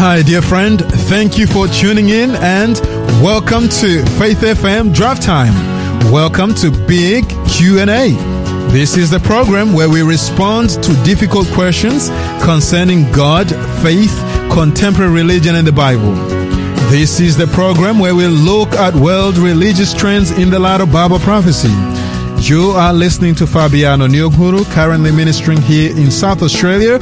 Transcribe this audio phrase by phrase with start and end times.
[0.00, 0.80] Hi, dear friend.
[1.10, 2.78] Thank you for tuning in and
[3.20, 5.52] welcome to Faith FM Drive Time.
[6.12, 8.12] Welcome to Big Q&A.
[8.70, 12.10] This is the program where we respond to difficult questions
[12.44, 13.48] concerning God,
[13.82, 14.16] faith,
[14.52, 16.12] contemporary religion and the Bible.
[16.92, 20.92] This is the program where we look at world religious trends in the light of
[20.92, 21.74] Bible prophecy.
[22.40, 26.94] You are listening to Fabiano Nyoguru, currently ministering here in South Australia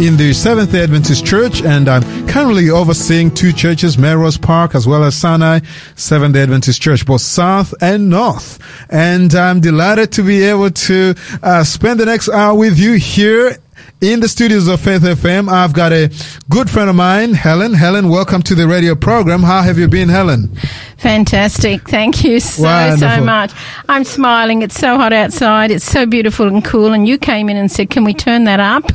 [0.00, 5.04] in the Seventh Adventist Church, and I'm currently overseeing two churches, Melrose Park as well
[5.04, 5.60] as Sinai
[5.94, 8.58] Seventh Adventist Church, both South and North.
[8.88, 13.58] And I'm delighted to be able to uh, spend the next hour with you here
[14.00, 15.50] in the studios of Faith FM.
[15.50, 16.10] I've got a
[16.48, 17.74] good friend of mine, Helen.
[17.74, 19.42] Helen, welcome to the radio program.
[19.42, 20.56] How have you been, Helen?
[20.98, 21.88] Fantastic.
[21.88, 23.16] Thank you so, Wonderful.
[23.16, 23.52] so much.
[23.88, 24.62] I'm smiling.
[24.62, 25.70] It's so hot outside.
[25.70, 26.92] It's so beautiful and cool.
[26.92, 28.86] And you came in and said, Can we turn that up?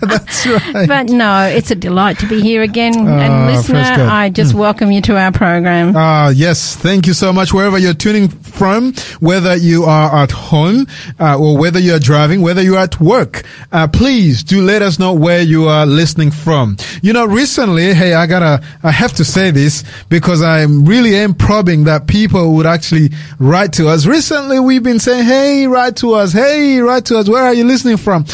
[0.00, 0.88] That's right.
[0.88, 2.94] but no, it's a delight to be here again.
[2.96, 3.78] Oh, and listener.
[3.80, 5.94] I just welcome you to our program.
[5.96, 6.76] Ah, yes.
[6.76, 7.52] Thank you so much.
[7.52, 10.86] Wherever you're tuning from, whether you are at home
[11.18, 15.12] uh, or whether you're driving, whether you're at work, uh, please do let us know
[15.12, 16.76] where you are listening from.
[17.02, 21.34] You know, recently, hey, I gotta, I have to say this because I'm really am
[21.34, 24.06] probing that people would actually write to us.
[24.06, 26.32] Recently, we've been saying, hey, write to us.
[26.32, 27.28] Hey, write to us.
[27.28, 28.24] Where are you listening from?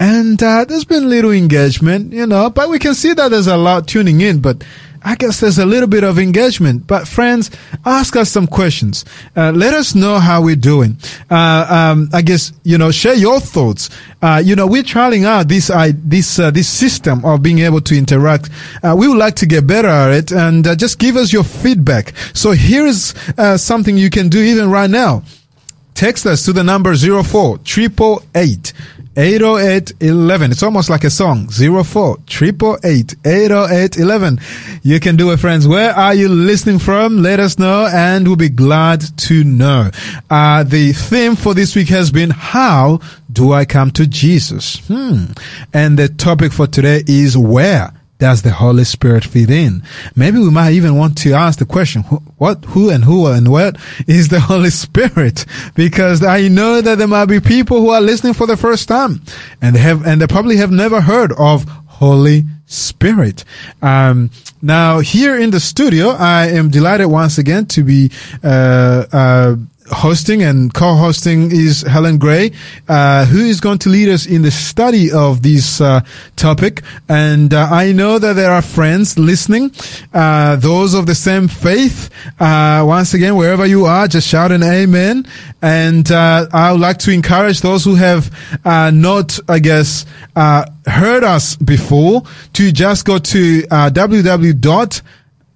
[0.00, 3.56] And uh, there's been little engagement, you know, but we can see that there's a
[3.56, 4.64] lot tuning in, but
[5.04, 7.50] I guess there's a little bit of engagement, but friends,
[7.84, 9.04] ask us some questions.
[9.36, 10.96] Uh, let us know how we're doing.
[11.30, 13.90] Uh, um, I guess you know, share your thoughts.
[14.20, 15.70] Uh, you know, we're trialing out this
[16.04, 18.50] this uh, this system of being able to interact.
[18.82, 21.44] Uh, we would like to get better at it, and uh, just give us your
[21.44, 22.14] feedback.
[22.34, 23.14] So here is
[23.56, 25.24] something you can do even right now.
[25.94, 28.72] Text us to the number 04 888 808
[29.16, 30.50] 11.
[30.50, 31.48] It's almost like a song.
[31.48, 34.40] 04 888 808 11.
[34.82, 35.68] You can do it, friends.
[35.68, 37.18] Where are you listening from?
[37.22, 39.90] Let us know and we'll be glad to know.
[40.30, 43.00] Uh, the theme for this week has been How
[43.32, 44.78] do I come to Jesus?
[44.86, 45.26] Hmm.
[45.72, 47.92] And the topic for today is Where?
[48.22, 49.82] Does the Holy Spirit fit in?
[50.14, 53.76] Maybe we might even want to ask the question, what, who and who and what
[54.06, 55.44] is the Holy Spirit?
[55.74, 59.22] Because I know that there might be people who are listening for the first time
[59.60, 63.44] and they have, and they probably have never heard of Holy Spirit.
[63.82, 64.30] Um,
[64.62, 68.12] now here in the studio, I am delighted once again to be,
[68.44, 69.56] uh, uh,
[69.92, 72.52] hosting and co-hosting is Helen Gray,
[72.88, 76.00] uh, who is going to lead us in the study of this uh,
[76.36, 76.82] topic.
[77.08, 79.72] And uh, I know that there are friends listening,
[80.12, 82.10] uh, those of the same faith.
[82.40, 85.26] Uh, once again, wherever you are, just shout an amen.
[85.60, 88.30] And uh, I would like to encourage those who have
[88.64, 90.04] not, I guess,
[90.34, 92.22] heard us before
[92.54, 95.02] to just go to www.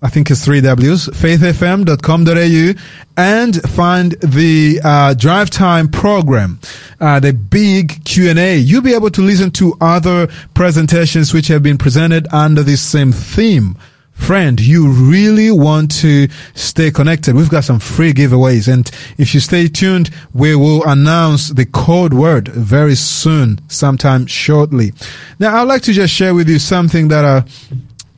[0.02, 2.80] I think it's three W's, faithfm.com.au
[3.16, 6.60] and find the uh, drive time program,
[7.00, 8.56] uh, the big Q&A.
[8.58, 13.10] You'll be able to listen to other presentations which have been presented under this same
[13.10, 13.76] theme.
[14.12, 17.34] Friend, you really want to stay connected.
[17.34, 18.70] We've got some free giveaways.
[18.72, 24.92] And if you stay tuned, we will announce the code word very soon, sometime shortly.
[25.38, 27.42] Now, I'd like to just share with you something that, uh,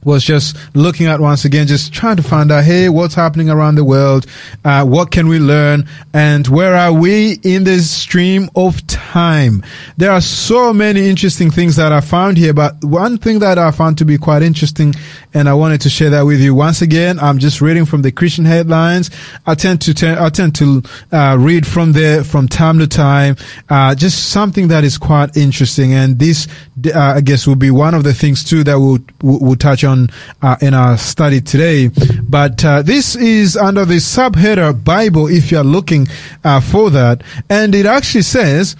[0.08, 3.74] was just looking at once again, just trying to find out, hey, what's happening around
[3.74, 4.26] the world?
[4.64, 5.86] Uh, what can we learn?
[6.14, 9.62] And where are we in this stream of time?
[9.98, 13.70] There are so many interesting things that I found here, but one thing that I
[13.70, 14.94] found to be quite interesting,
[15.34, 16.54] and I wanted to share that with you.
[16.54, 19.10] Once again, I'm just reading from the Christian headlines.
[19.46, 20.82] I tend to, I tend to,
[21.12, 23.36] uh, read from there from time to time,
[23.68, 25.92] uh, just something that is quite interesting.
[25.92, 26.48] And this,
[26.86, 29.97] uh, I guess will be one of the things too that we'll, we'll touch on
[29.98, 30.08] on
[30.42, 31.90] uh, in our study today.
[32.22, 36.08] But uh, this is under the subheader Bible, if you're looking
[36.44, 37.22] uh, for that.
[37.48, 38.76] And it actually says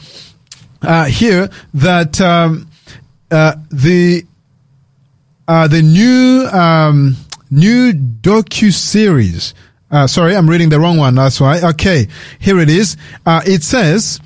[0.82, 2.70] uh, here that um,
[3.30, 4.24] uh, the
[5.47, 7.16] uh, the new um,
[7.50, 9.54] new docu series.
[10.06, 11.14] sorry, I'm reading the wrong one.
[11.14, 11.60] That's why.
[11.60, 12.97] Okay, here it is.
[13.26, 14.21] it says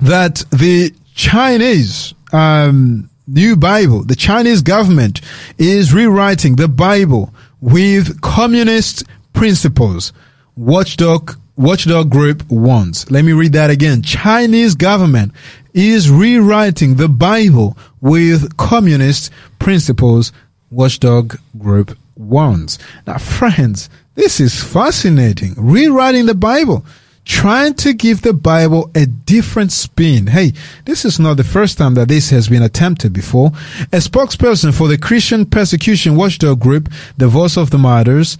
[0.00, 4.04] that the Chinese um, new Bible.
[4.04, 5.20] The Chinese government
[5.58, 10.12] is rewriting the Bible with communist principles.
[10.56, 13.10] Watchdog Watchdog Group wants.
[13.10, 14.02] Let me read that again.
[14.02, 15.32] Chinese government
[15.72, 20.32] is rewriting the Bible with communist principles.
[20.70, 22.78] Watchdog Group wants.
[23.06, 25.54] Now, friends, this is fascinating.
[25.56, 26.84] Rewriting the Bible.
[27.24, 30.26] Trying to give the Bible a different spin.
[30.26, 30.52] Hey,
[30.84, 33.48] this is not the first time that this has been attempted before.
[33.92, 38.36] A spokesperson for the Christian Persecution Watchdog Group, the Voice of the Martyrs,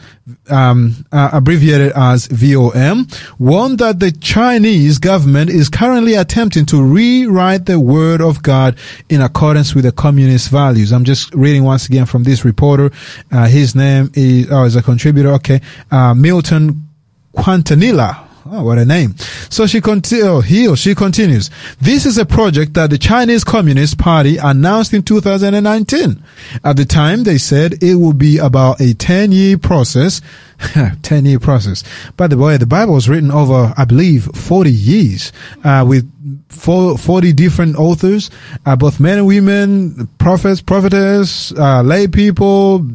[0.50, 3.08] um, uh, abbreviated as VOM,
[3.38, 8.76] warned that the Chinese government is currently attempting to rewrite the Word of God
[9.08, 10.92] in accordance with the communist values.
[10.92, 12.90] I'm just reading once again from this reporter.
[13.32, 15.32] Uh, his name is, oh, is a contributor.
[15.32, 15.60] Okay.
[15.90, 16.88] Uh, Milton
[17.34, 19.16] Quintanilla Oh, what a name.
[19.48, 21.48] So she continues, oh, he or she continues.
[21.80, 26.22] This is a project that the Chinese Communist Party announced in 2019.
[26.62, 30.20] At the time, they said it would be about a 10 year process.
[31.02, 31.84] 10 year process.
[32.18, 35.32] By the way, the Bible was written over, I believe, 40 years,
[35.64, 36.10] uh, with
[36.50, 38.30] 40 different authors,
[38.66, 42.86] uh, both men and women, prophets, prophetess, uh, lay people,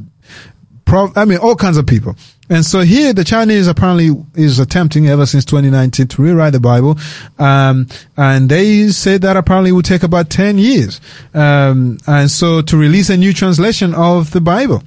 [0.85, 2.15] prof- I mean, all kinds of people.
[2.49, 6.97] And so here, the Chinese apparently is attempting ever since 2019 to rewrite the Bible.
[7.37, 7.87] Um,
[8.17, 10.99] and they said that apparently will take about 10 years.
[11.33, 14.83] Um, and so to release a new translation of the Bible.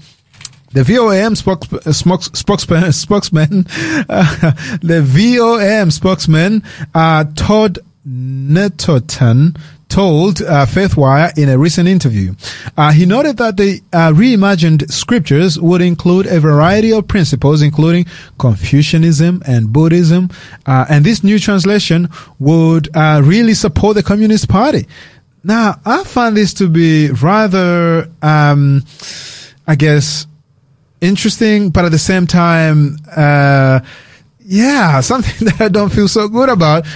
[0.72, 1.68] The VOM spokes,
[2.36, 3.66] spokesman, spokesman,
[4.08, 6.62] uh, the VOM spokesman,
[6.94, 9.56] uh, Todd Nettleton
[9.92, 12.34] told uh, Faithwire in a recent interview.
[12.78, 18.06] Uh, he noted that the uh, reimagined scriptures would include a variety of principles, including
[18.38, 20.30] Confucianism and Buddhism,
[20.64, 22.08] uh, and this new translation
[22.38, 24.86] would uh, really support the Communist Party.
[25.44, 28.84] Now, I find this to be rather, um,
[29.66, 30.26] I guess,
[31.02, 33.80] interesting, but at the same time, uh,
[34.40, 36.86] yeah, something that I don't feel so good about.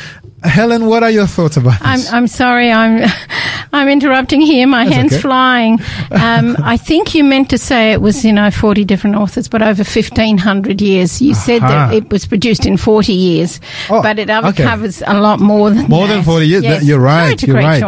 [0.42, 2.08] Helen, what are your thoughts about this?
[2.08, 3.08] I'm, I'm sorry, I'm
[3.72, 4.66] I'm interrupting here.
[4.66, 5.22] My That's hands okay.
[5.22, 5.78] flying.
[6.08, 9.60] Um, I think you meant to say it was you know 40 different authors, but
[9.60, 11.20] over 1500 years.
[11.20, 11.40] You uh-huh.
[11.40, 13.60] said that it was produced in 40 years,
[13.90, 14.62] oh, but it okay.
[14.62, 16.14] covers a lot more than more that.
[16.14, 16.62] than 40 years.
[16.62, 16.84] Yes.
[16.84, 17.40] You're right.
[17.42, 17.82] You're right.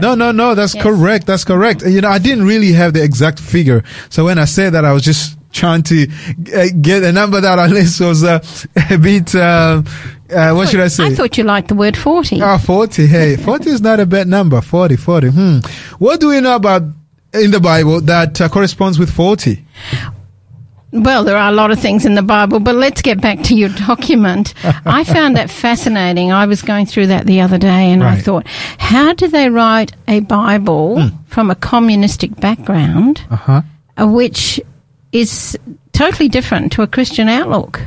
[0.00, 0.54] No, no, no.
[0.54, 0.82] That's yes.
[0.82, 1.26] correct.
[1.26, 1.82] That's correct.
[1.82, 4.92] You know, I didn't really have the exact figure, so when I said that, I
[4.92, 6.08] was just trying to
[6.54, 8.42] uh, get a number that at least was uh,
[8.90, 9.82] a bit, uh,
[10.32, 11.06] uh, what should I say?
[11.06, 12.40] I thought you liked the word 40.
[12.42, 13.06] Oh, 40.
[13.06, 14.60] Hey, 40 is not a bad number.
[14.60, 15.28] 40, 40.
[15.28, 15.58] Hmm.
[15.98, 16.82] What do we know about
[17.34, 19.64] in the Bible that uh, corresponds with 40?
[20.92, 23.54] Well, there are a lot of things in the Bible, but let's get back to
[23.54, 24.52] your document.
[24.84, 26.32] I found that fascinating.
[26.32, 28.18] I was going through that the other day and right.
[28.18, 31.26] I thought, how do they write a Bible mm.
[31.28, 33.62] from a communistic background, uh-huh.
[33.98, 34.60] which
[35.12, 35.58] is
[35.92, 37.80] totally different to a Christian outlook?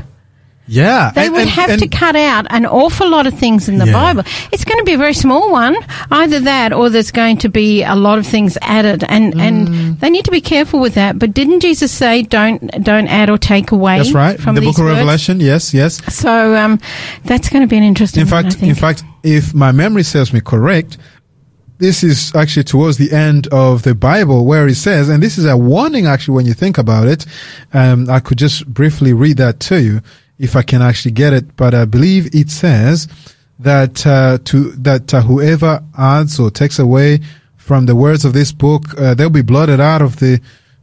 [0.68, 1.12] Yeah.
[1.14, 3.78] They and, would and, have and, to cut out an awful lot of things in
[3.78, 3.94] the yeah.
[3.94, 4.24] Bible.
[4.52, 5.76] It's going to be a very small one,
[6.12, 9.42] either that or there's going to be a lot of things added and, mm.
[9.42, 11.20] and they need to be careful with that.
[11.20, 13.98] But didn't Jesus say don't, don't add or take away?
[13.98, 14.40] That's right.
[14.40, 14.98] From the book of words?
[14.98, 15.40] Revelation.
[15.40, 16.02] Yes, yes.
[16.14, 16.80] So, um,
[17.24, 20.34] that's going to be an interesting In fact, one, in fact, if my memory serves
[20.34, 20.98] me correct,
[21.78, 25.46] this is actually towards the end of the Bible where it says, and this is
[25.46, 27.26] a warning actually when you think about it.
[27.74, 30.02] Um, I could just briefly read that to you
[30.38, 33.08] if I can actually get it, but I believe it says
[33.60, 37.22] that uh, to that uh, whoever adds or takes away
[37.58, 40.42] from the words of this book, uh, they'll be blotted out of the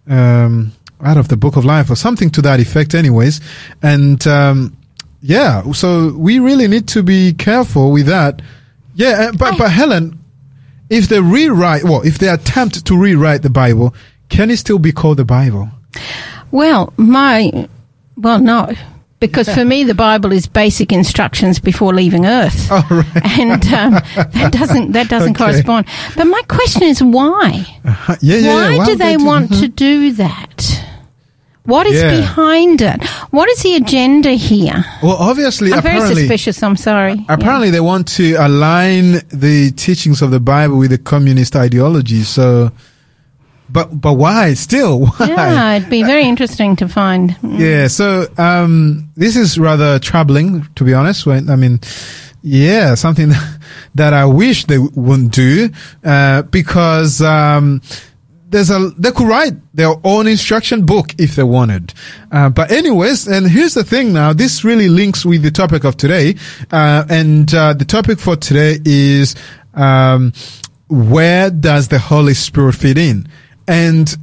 [0.08, 0.72] um,
[1.02, 3.40] out of the book of life, or something to that effect, anyways.
[3.82, 4.76] And um,
[5.20, 8.40] yeah, so we really need to be careful with that.
[8.94, 10.18] Yeah, but but Helen,
[10.88, 13.94] if they rewrite, well, if they attempt to rewrite the Bible,
[14.30, 15.68] can it still be called the Bible?
[16.50, 17.68] Well, my
[18.16, 18.74] well, no
[19.22, 23.38] because for me the Bible is basic instructions before leaving Earth, oh, right.
[23.38, 23.92] and um,
[24.32, 25.44] that doesn't that doesn't okay.
[25.44, 25.86] correspond.
[26.16, 27.64] But my question is why?
[27.84, 28.84] Uh, yeah, yeah, why yeah.
[28.84, 29.60] do they want mm-hmm.
[29.60, 30.84] to do that?
[31.64, 32.10] What is yeah.
[32.10, 33.06] behind it?
[33.30, 34.84] What is the agenda here?
[35.00, 36.60] Well, obviously, I'm very suspicious.
[36.60, 37.24] I'm sorry.
[37.28, 37.78] Apparently, yeah.
[37.78, 42.24] they want to align the teachings of the Bible with the communist ideology.
[42.24, 42.72] So
[43.72, 45.06] but but why still?
[45.16, 45.26] Why?
[45.26, 47.30] Yeah, it'd be very interesting to find.
[47.30, 47.58] Mm.
[47.58, 51.24] Yeah, so um, this is rather troubling, to be honest.
[51.24, 51.80] When I mean,
[52.42, 53.32] yeah, something
[53.94, 55.70] that I wish they wouldn't do
[56.04, 57.22] uh, because.
[57.22, 57.80] Um,
[58.52, 61.94] there's a they could write their own instruction book if they wanted
[62.32, 65.96] uh, but anyways and here's the thing now this really links with the topic of
[65.96, 66.34] today
[66.70, 69.34] uh, and uh, the topic for today is
[69.72, 70.34] um,
[70.90, 73.26] where does the holy spirit fit in
[73.72, 74.16] and,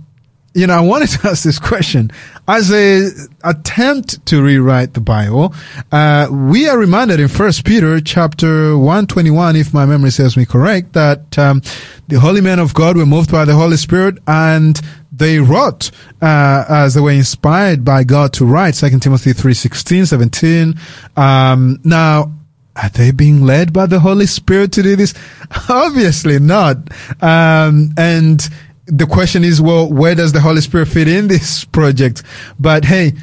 [0.53, 2.11] you know, I wanted to ask this question.
[2.47, 3.09] As a
[3.43, 5.55] attempt to rewrite the Bible,
[5.91, 10.93] uh, we are reminded in First Peter chapter 121, if my memory serves me correct,
[10.93, 11.63] that, um,
[12.07, 14.79] the holy men of God were moved by the Holy Spirit and
[15.11, 15.89] they wrote,
[16.21, 20.75] uh, as they were inspired by God to write, 2 Timothy 3, 16, 17.
[21.17, 22.31] Um, now,
[22.75, 25.13] are they being led by the Holy Spirit to do this?
[25.69, 26.77] Obviously not.
[27.21, 28.47] Um, and
[28.89, 32.23] the question is, well, where does the Holy Spirit fit in this project?
[32.59, 33.13] But hey,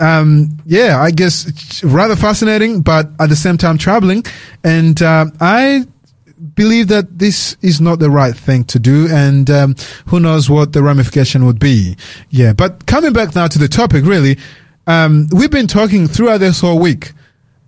[0.00, 4.24] um, yeah, I guess rather fascinating, but at the same time troubling.
[4.64, 5.86] And uh, I
[6.54, 10.72] believe that this is not the right thing to do, and um, who knows what
[10.72, 11.96] the ramification would be.
[12.30, 14.38] Yeah, but coming back now to the topic, really,
[14.86, 17.12] um, we've been talking throughout this whole week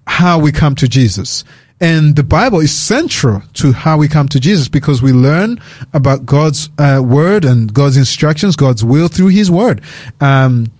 [0.06, 1.44] how we come to Jesus.
[1.80, 5.60] And the Bible is central to how we come to Jesus because we learn
[5.92, 9.82] about God's uh, word and God's instructions, God's will through His word.
[10.20, 10.72] Um,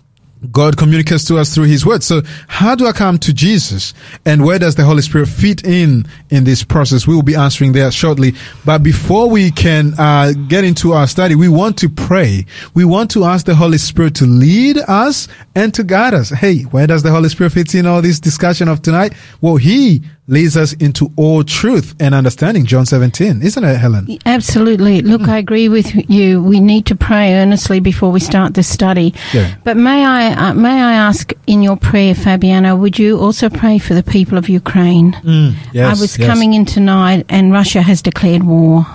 [0.53, 2.03] God communicates to us through His Word.
[2.03, 6.07] So, how do I come to Jesus, and where does the Holy Spirit fit in
[6.31, 7.07] in this process?
[7.07, 8.35] We will be answering that shortly.
[8.65, 12.47] But before we can uh, get into our study, we want to pray.
[12.75, 16.31] We want to ask the Holy Spirit to lead us and to guide us.
[16.31, 19.15] Hey, where does the Holy Spirit fit in all this discussion of tonight?
[19.41, 22.67] Well, He leads us into all truth and understanding.
[22.67, 24.19] John 17, isn't it, Helen?
[24.27, 25.03] Absolutely.
[25.03, 25.29] Look.
[25.29, 26.43] I agree with you.
[26.43, 29.15] We need to pray earnestly before we start the study.
[29.33, 29.57] Yeah.
[29.65, 33.79] But may I uh, may I ask in your prayer, Fabiano, would you also pray
[33.79, 35.13] for the people of Ukraine?
[35.13, 35.55] Mm.
[35.73, 36.29] Yes, I was yes.
[36.29, 38.87] coming in tonight, and Russia has declared war.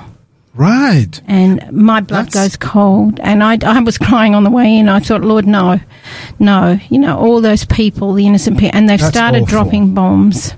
[0.54, 1.22] Right.
[1.28, 2.36] And my blood That's...
[2.36, 3.20] goes cold.
[3.22, 4.90] And I, I was crying on the way in.
[4.90, 5.80] I thought, Lord, no,
[6.40, 6.78] no.
[6.90, 9.48] You know, all those people, the innocent people, and they've That's started awful.
[9.48, 10.54] dropping bombs.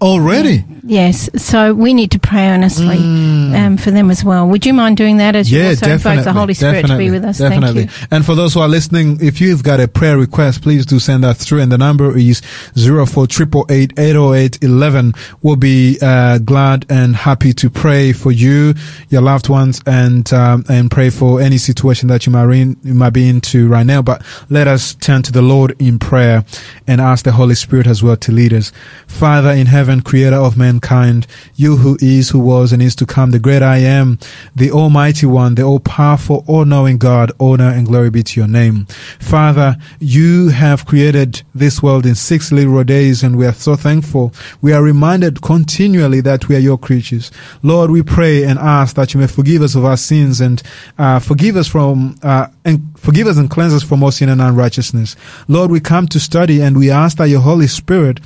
[0.00, 0.64] Already?
[0.82, 1.30] Yes.
[1.36, 3.54] So we need to pray earnestly mm.
[3.54, 4.48] um, for them as well.
[4.48, 7.10] Would you mind doing that as yeah, you also invoke the Holy Spirit to be
[7.10, 7.38] with us?
[7.38, 7.88] Definitely.
[8.10, 11.22] And for those who are listening, if you've got a prayer request, please do send
[11.24, 11.60] that through.
[11.60, 12.40] And the number is
[12.74, 15.16] 0488880811.
[15.42, 18.74] We'll be uh, glad and happy to pray for you,
[19.08, 22.94] your loved ones, and um, and pray for any situation that you might, in, you
[22.94, 24.02] might be into right now.
[24.02, 26.44] But let us turn to the Lord in prayer
[26.86, 28.72] and ask the Holy Spirit as well to lead us.
[29.06, 33.30] Father, in heaven, creator of mankind, you who is, who was, and is to come,
[33.30, 34.18] the great I am,
[34.56, 38.48] the Almighty One, the all powerful, all knowing God, honor and glory be to your
[38.48, 38.86] name.
[39.20, 44.32] Father, you have created this world in six literal days, and we are so thankful.
[44.62, 47.30] We are reminded continually that we are your creatures.
[47.62, 50.62] Lord, we pray and ask that you may forgive us of our sins and
[50.98, 54.40] uh, forgive us from uh, and forgive us and cleanse us from all sin and
[54.40, 55.16] unrighteousness.
[55.48, 58.20] Lord, we come to study and we ask that your Holy Spirit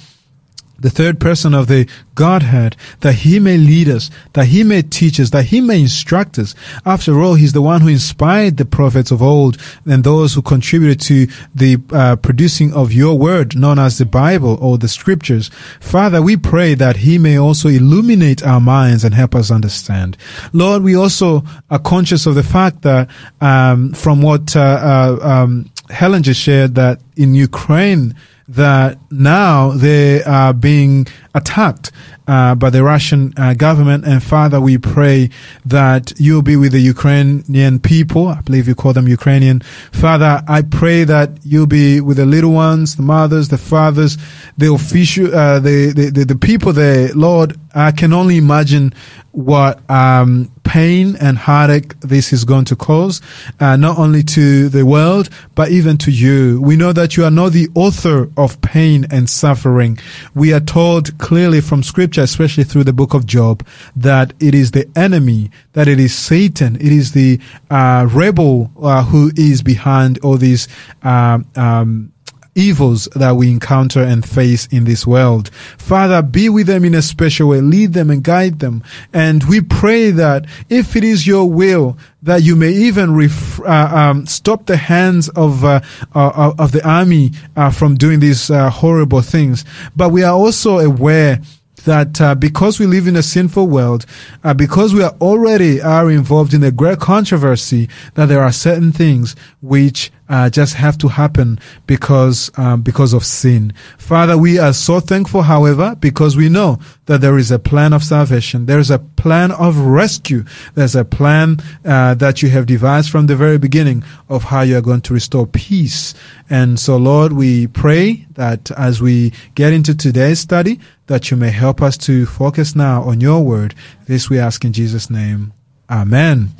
[0.79, 5.19] the third person of the Godhead, that he may lead us, that he may teach
[5.19, 6.55] us, that he may instruct us.
[6.85, 11.01] After all, he's the one who inspired the prophets of old and those who contributed
[11.03, 15.51] to the uh, producing of your word, known as the Bible or the scriptures.
[15.81, 20.17] Father, we pray that he may also illuminate our minds and help us understand.
[20.53, 25.71] Lord, we also are conscious of the fact that um, from what uh, uh, um,
[25.91, 28.15] Helen just shared, that in Ukraine,
[28.49, 31.91] that now they are being attacked
[32.27, 34.05] uh, by the Russian uh, government.
[34.07, 35.31] And Father, we pray
[35.65, 38.29] that you'll be with the Ukrainian people.
[38.29, 39.61] I believe you call them Ukrainian.
[39.93, 44.17] Father, I pray that you'll be with the little ones, the mothers, the fathers,
[44.57, 47.13] the official, uh, the, the, the, the people there.
[47.15, 48.95] Lord, I can only imagine
[49.33, 53.21] what um, pain and heartache this is going to cause,
[53.59, 56.61] uh, not only to the world, but even to you.
[56.63, 59.99] We know that you are not the author of pain and suffering.
[60.35, 64.71] We are told clearly from scripture, especially through the book of Job, that it is
[64.71, 70.19] the enemy, that it is Satan, it is the uh, rebel uh, who is behind
[70.21, 70.69] all these
[71.03, 72.14] um, um
[72.55, 75.51] evils that we encounter and face in this world.
[75.79, 77.61] Father, be with them in a special way.
[77.61, 78.83] Lead them and guide them.
[79.13, 83.91] And we pray that if it is your will, that you may even ref- uh,
[83.93, 85.81] um, stop the hands of uh,
[86.15, 89.65] uh, of the army uh, from doing these uh, horrible things.
[89.95, 91.41] But we are also aware
[91.85, 94.07] that uh, because we live in a sinful world,
[94.43, 98.93] uh, because we are already are involved in a great controversy, that there are certain
[98.93, 103.73] things which uh, just have to happen because um, because of sin.
[103.99, 108.03] Father, we are so thankful, however, because we know that there is a plan of
[108.03, 108.67] salvation.
[108.67, 110.45] There is a plan of rescue.
[110.75, 114.79] There's a plan uh, that you have devised from the very beginning of how you
[114.79, 116.15] are going to restore peace.
[116.49, 121.51] And so, Lord, we pray that as we get into today's study, that you may
[121.51, 123.75] help us to focus now on your word.
[124.07, 125.53] This we ask in Jesus' name.
[125.91, 126.51] Amen.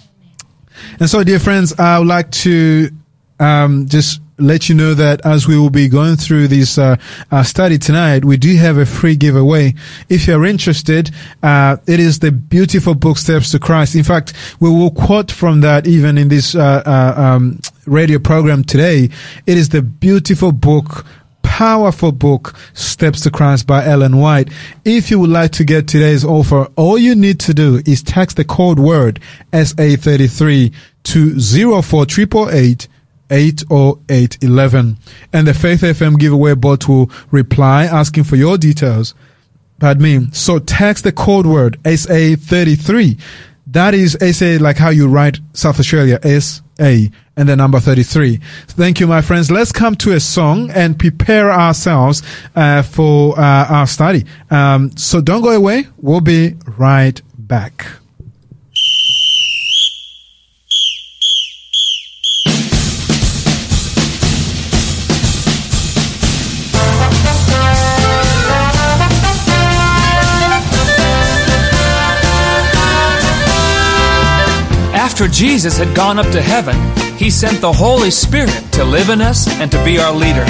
[1.01, 2.91] And so, dear friends, I would like to
[3.39, 6.97] um, just let you know that as we will be going through this uh,
[7.31, 9.75] uh, study tonight, we do have a free giveaway.
[10.09, 11.11] If you're interested,
[11.43, 13.95] uh, it is the beautiful book Steps to Christ.
[13.95, 18.65] In fact, we will quote from that even in this uh, uh, um, radio program
[18.65, 19.09] today.
[19.47, 21.07] It is the beautiful book
[21.45, 24.49] powerful book, Steps to Christ by Ellen White.
[24.85, 28.37] If you would like to get today's offer, all you need to do is text
[28.37, 29.21] the code word
[29.53, 30.75] SA33
[31.05, 32.89] to 04888
[33.31, 34.99] 80811
[35.33, 39.15] and the Faith FM giveaway bot will reply asking for your details.
[39.81, 40.27] Pardon me.
[40.33, 43.21] So text the code word SA33.
[43.69, 46.19] That is SA like how you write South Australia,
[46.79, 48.39] SA and the number 33.
[48.69, 49.51] Thank you, my friends.
[49.51, 52.23] Let's come to a song and prepare ourselves
[52.55, 54.25] uh, for uh, our study.
[54.51, 55.87] Um, so don't go away.
[55.99, 57.87] We'll be right back.
[75.15, 76.75] After Jesus had gone up to heaven,
[77.17, 80.45] he sent the Holy Spirit to live in us and to be our leader.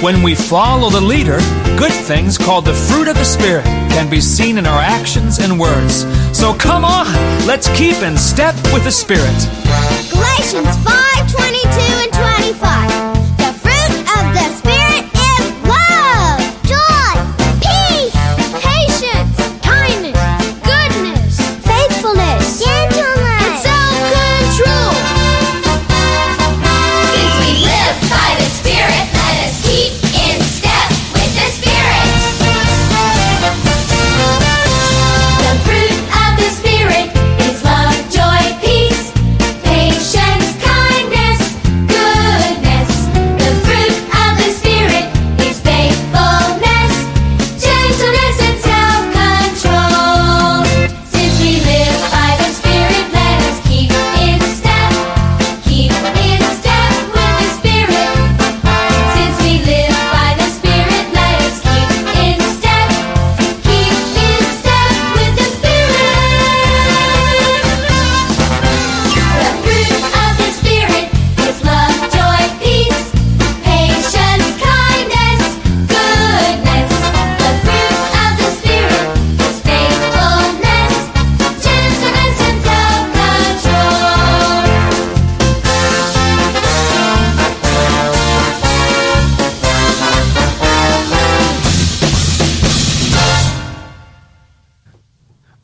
[0.00, 1.38] When we follow the leader,
[1.76, 5.58] good things called the fruit of the Spirit can be seen in our actions and
[5.58, 6.06] words.
[6.38, 7.12] So come on,
[7.48, 9.34] let's keep in step with the Spirit.
[10.12, 11.06] Galatians 5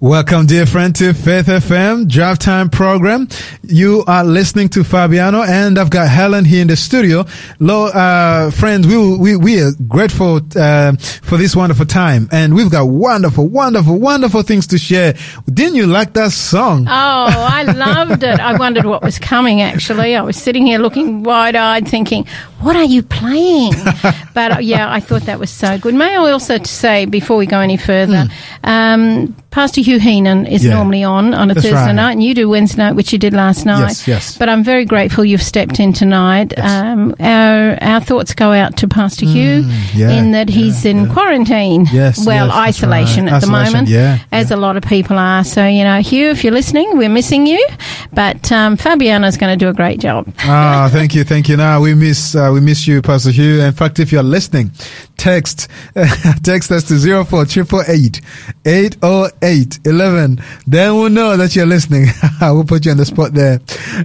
[0.02, 3.28] Welcome, dear friend, to Faith FM Drive Time program.
[3.72, 7.24] You are listening to Fabiano, and I've got Helen here in the studio.
[7.58, 12.70] Lo, uh, friends, we, we, we are grateful uh, for this wonderful time, and we've
[12.70, 15.14] got wonderful, wonderful, wonderful things to share.
[15.46, 16.87] Didn't you like that song?
[16.87, 18.38] Oh, I loved it.
[18.40, 20.16] I wondered what was coming, actually.
[20.16, 22.26] I was sitting here looking wide eyed, thinking,
[22.61, 23.72] what are you playing?
[24.35, 25.94] but uh, yeah, I thought that was so good.
[25.94, 28.68] May I also say, before we go any further, mm.
[28.68, 30.74] um, Pastor Hugh Heenan is yeah.
[30.74, 31.92] normally on on a That's Thursday right.
[31.92, 33.88] night, and you do Wednesday night, which you did last night.
[33.88, 34.38] Yes, yes.
[34.38, 36.53] But I'm very grateful you've stepped in tonight.
[36.57, 36.70] Yes.
[36.70, 40.92] Um, our our thoughts go out to Pastor mm, Hugh yeah, in that he's yeah,
[40.92, 41.87] in quarantine.
[41.92, 43.35] Yes, well, yes, isolation right.
[43.35, 45.44] at isolation, the moment, yeah, as a lot of people are.
[45.44, 47.64] So you know, Hugh, if you're listening, we're missing you,
[48.12, 50.33] but um, Fabiano's going to do a great job.
[50.40, 51.57] ah, thank you, thank you.
[51.57, 53.61] Now we miss uh, we miss you, Pastor Hugh.
[53.61, 54.70] In fact, if you're listening,
[55.18, 55.68] text
[56.42, 58.20] text us to zero four triple eight
[58.64, 62.07] eight oh eight eleven seven, then we'll know that you're listening.
[62.40, 63.41] we'll put you on the spot there.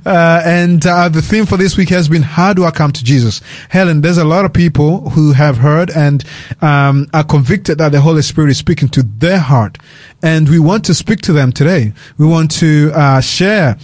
[0.05, 3.03] Uh, and uh, the theme for this week has been how do I come to
[3.03, 3.41] Jesus?
[3.69, 6.23] Helen, there's a lot of people who have heard and
[6.61, 9.77] um, are convicted that the Holy Spirit is speaking to their heart,
[10.21, 11.93] and we want to speak to them today.
[12.17, 13.77] We want to uh, share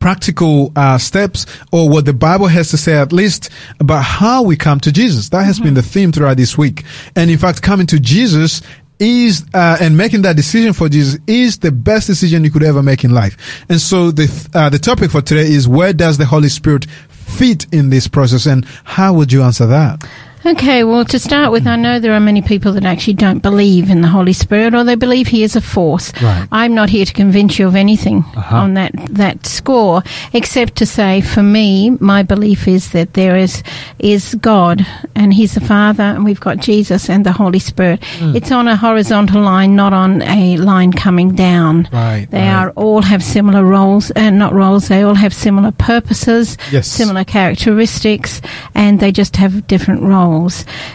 [0.00, 4.56] practical uh, steps or what the Bible has to say at least about how we
[4.56, 5.28] come to Jesus.
[5.30, 5.66] That has mm-hmm.
[5.66, 6.84] been the theme throughout this week.
[7.16, 8.60] And in fact, coming to Jesus
[8.98, 12.82] is uh, and making that decision for Jesus is the best decision you could ever
[12.82, 13.64] make in life.
[13.68, 17.66] And so the uh, the topic for today is where does the Holy Spirit fit
[17.72, 20.06] in this process, and how would you answer that?
[20.46, 23.88] Okay, well, to start with, I know there are many people that actually don't believe
[23.88, 26.12] in the Holy Spirit or they believe He is a force.
[26.20, 26.46] Right.
[26.52, 28.56] I'm not here to convince you of anything uh-huh.
[28.56, 30.02] on that, that score,
[30.34, 33.62] except to say, for me, my belief is that there is,
[33.98, 38.00] is God and He's the Father and we've got Jesus and the Holy Spirit.
[38.18, 38.36] Mm.
[38.36, 41.88] It's on a horizontal line, not on a line coming down.
[41.90, 42.26] Right.
[42.30, 42.66] They right.
[42.66, 46.86] are all have similar roles, and uh, not roles, they all have similar purposes, yes.
[46.86, 48.42] similar characteristics,
[48.74, 50.33] and they just have different roles.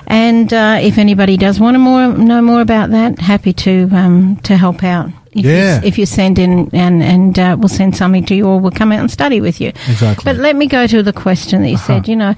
[0.07, 4.37] And uh, if anybody does want to more know more about that, happy to um,
[4.43, 5.81] to help out If Yeah.
[5.81, 8.71] You, if you send in and and uh, we'll send something to you, or we'll
[8.71, 9.69] come out and study with you.
[9.87, 10.23] Exactly.
[10.25, 11.87] But let me go to the question that you Uh-huh.
[11.87, 12.07] said.
[12.07, 12.33] You know,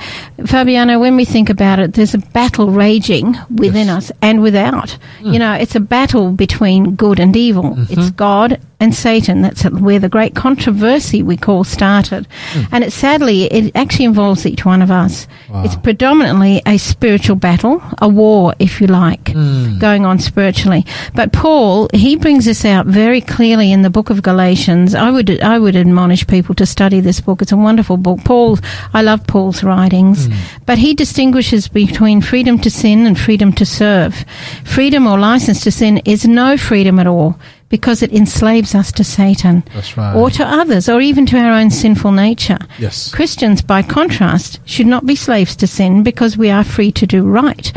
[0.45, 4.09] Fabiano, when we think about it, there's a battle raging within Yes.
[4.09, 4.97] us and without.
[5.21, 5.33] Hmm.
[5.33, 7.75] You know, it's a battle between good and evil.
[7.75, 7.93] Mm-hmm.
[7.99, 9.41] It's God and Satan.
[9.43, 12.27] That's where the great controversy we call started.
[12.53, 12.61] Hmm.
[12.71, 15.27] And it sadly, it actually involves each one of us.
[15.49, 15.63] Wow.
[15.63, 19.77] It's predominantly a spiritual battle, a war, if you like, Hmm.
[19.79, 20.85] going on spiritually.
[21.13, 24.93] But Paul, he brings this out very clearly in the book of Galatians.
[24.93, 27.41] I would, I would admonish people to study this book.
[27.41, 28.19] It's a wonderful book.
[28.23, 28.59] Paul,
[28.93, 30.33] I love Paul's writings, hmm.
[30.65, 34.25] but he distinguishes between freedom to sin and freedom to serve.
[34.63, 37.39] Freedom or license to sin is no freedom at all
[37.71, 39.63] because it enslaves us to Satan
[39.97, 40.15] right.
[40.15, 42.59] or to others or even to our own sinful nature.
[42.77, 43.09] Yes.
[43.11, 47.23] Christians, by contrast, should not be slaves to sin because we are free to do
[47.23, 47.71] right,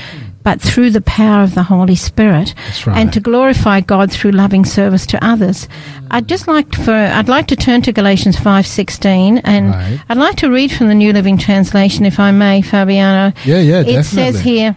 [0.45, 2.97] but through the power of the Holy Spirit, That's right.
[2.99, 5.69] and to glorify God through loving service to others.
[6.11, 10.01] I'd just like for I'd like to turn to Galatians five sixteen, and Right.
[10.09, 13.33] I'd like to read from the New Living Translation, if I may, Fabiano.
[13.45, 14.03] Yeah, yeah, It definitely.
[14.33, 14.77] says here.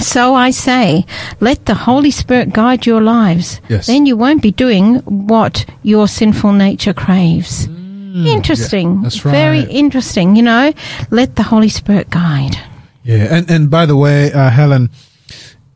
[0.00, 1.06] So I say,
[1.40, 3.60] let the Holy Spirit guide your lives.
[3.68, 3.86] Yes.
[3.86, 4.96] Then you won't be doing
[5.28, 7.68] what your sinful nature craves.
[8.14, 8.98] interesting.
[8.98, 10.34] Mm, that's Very interesting.
[10.36, 10.72] You know,
[11.10, 12.56] let the Holy Spirit guide.
[13.04, 14.90] Yeah, and and by the way, uh, Helen,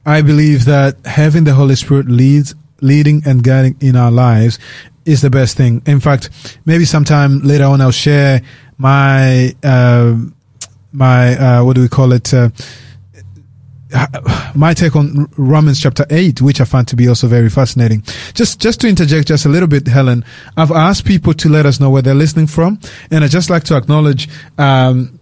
[0.05, 4.59] I believe that having the Holy Spirit leads, leading and guiding in our lives
[5.05, 5.83] is the best thing.
[5.87, 6.31] In fact,
[6.65, 8.43] maybe sometime later on I'll share
[8.79, 10.17] my uh,
[10.93, 12.33] my uh, what do we call it?
[12.33, 12.49] Uh,
[14.55, 18.03] my take on Romans chapter 8, which I find to be also very fascinating.
[18.35, 20.25] Just, just to interject just a little bit, Helen,
[20.57, 22.79] I've asked people to let us know where they're listening from.
[23.11, 25.18] And I'd just like to acknowledge, um,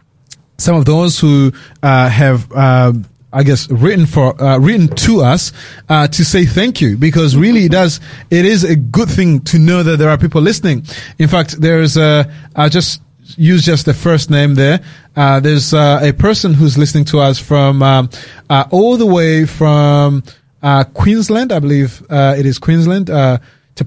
[0.59, 2.93] some of those who uh, have uh,
[3.33, 5.53] I guess written for uh, written to us
[5.89, 9.59] uh, to say thank you because really it does it is a good thing to
[9.59, 10.87] know that there are people listening.
[11.19, 13.03] In fact, there's uh, I just
[13.37, 14.81] use just the first name there.
[15.15, 18.11] Uh, there's uh, a person who's listening to us from um,
[18.49, 20.23] uh, all the way from
[20.63, 23.39] uh, Queensland, I believe uh, it is Queensland, uh,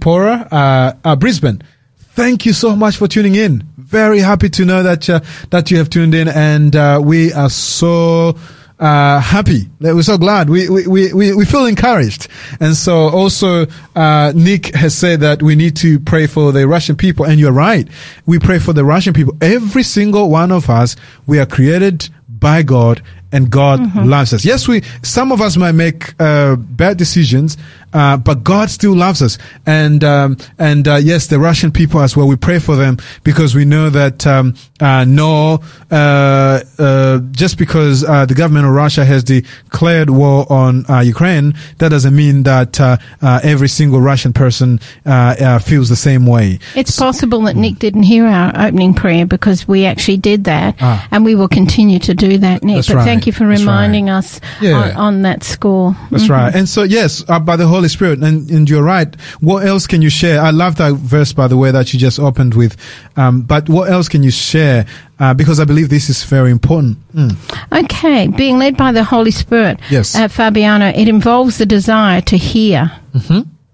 [0.05, 1.61] uh, uh, Brisbane.
[1.97, 3.68] Thank you so much for tuning in.
[3.89, 7.49] Very happy to know that uh, that you have tuned in, and uh, we are
[7.49, 8.37] so
[8.79, 9.67] uh, happy.
[9.79, 10.49] We're so glad.
[10.49, 12.27] We, we, we, we we feel encouraged.
[12.59, 16.95] And so also, uh, Nick has said that we need to pray for the Russian
[16.95, 17.25] people.
[17.25, 17.87] And you're right.
[18.25, 19.35] We pray for the Russian people.
[19.41, 24.43] Every single one of us, we are created by God and God loves us.
[24.45, 27.57] Yes, we, some of us might make, uh, bad decisions,
[27.93, 29.37] uh, but God still loves us.
[29.65, 33.55] And, um, and, uh, yes, the Russian people as well, we pray for them because
[33.55, 39.05] we know that, um, uh, no, uh, uh, just because, uh, the government of Russia
[39.05, 44.33] has declared war on, uh, Ukraine, that doesn't mean that, uh, uh, every single Russian
[44.33, 46.59] person, uh, uh, feels the same way.
[46.75, 51.07] It's possible that Nick didn't hear our opening prayer because we actually did that, Ah.
[51.11, 52.85] and we will continue to do that, Nick.
[52.87, 53.05] But right.
[53.05, 53.71] thank you for That's right.
[53.71, 54.73] reminding us Yeah.
[54.73, 55.95] on, on that score.
[56.11, 56.53] That's right.
[56.53, 59.15] And so, yes, uh, by the Holy Spirit, and, and you're right.
[59.39, 60.41] What else can you share?
[60.41, 62.75] I love that verse, by the way, that you just opened with.
[63.15, 64.85] Um, but what else can you share?
[65.17, 66.97] Uh, because I believe this is very important.
[67.13, 67.83] Mm.
[67.85, 69.79] Okay, being led by the Holy Spirit.
[69.89, 70.13] Yes.
[70.13, 72.91] Uh, Fabiano, it involves the desire to hear.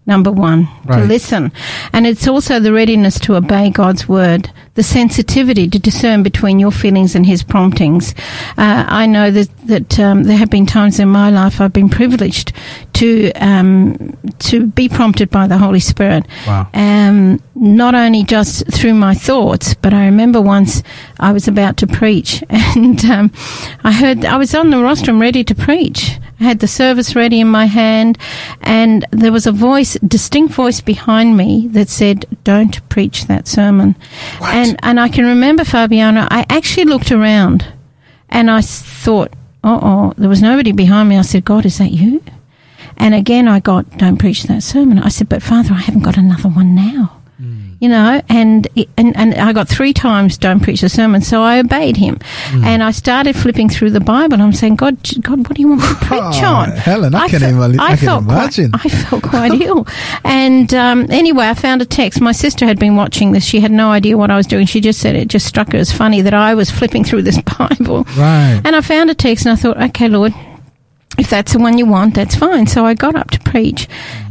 [0.08, 1.08] Number one, to Mm-hmm.
[1.08, 1.52] Listen.
[1.92, 6.72] And it's also the readiness to obey God's word, the sensitivity to discern between your
[6.72, 8.14] feelings and his promptings.
[8.58, 11.90] Uh, I know that, that um, there have been times in my life I've been
[11.90, 12.54] privileged
[12.94, 16.26] to um, to be prompted by the Holy Spirit.
[16.46, 16.70] Wow.
[16.74, 20.84] Um, not only just through my thoughts, but I remember once
[21.20, 23.32] I was about to preach, and um,
[23.84, 26.20] I heard I was on the rostrum ready to preach.
[26.40, 28.18] I had the service ready in my hand,
[28.62, 33.96] and there was a voice, distinct voice behind me that said, "Don't preach that sermon."
[34.42, 36.28] And and I can remember Fabiano.
[36.30, 37.66] I actually looked around,
[38.30, 39.32] and I thought,
[39.64, 41.18] "Oh, oh!" There was nobody behind me.
[41.18, 42.22] I said, "God, is that you?"
[42.98, 45.00] And again, I got, don't preach that sermon.
[45.00, 47.15] I said, but Father, I haven't got another one now.
[47.86, 48.68] You know, and,
[48.98, 52.18] and and I got three times don't preach the sermon, so I obeyed him,
[52.52, 54.42] and I started flipping through the Bible.
[54.42, 56.72] I'm saying, God, God, what do you want me to preach Ah, on?
[56.72, 58.72] Helen, I can fe- ima- I can felt imagine.
[58.72, 59.86] Quite, I felt quite ill,
[60.24, 62.20] and um, anyway, I found a text.
[62.22, 64.66] My sister had been watching this; she had no idea what I was doing.
[64.66, 67.40] She just said it just struck her as funny that I was flipping through this
[67.60, 68.60] Bible, Right.
[68.66, 70.34] and I found a text, and I thought, okay, Lord,
[71.20, 72.66] if that's the one you want, that's fine.
[72.66, 73.88] So I got up to preach.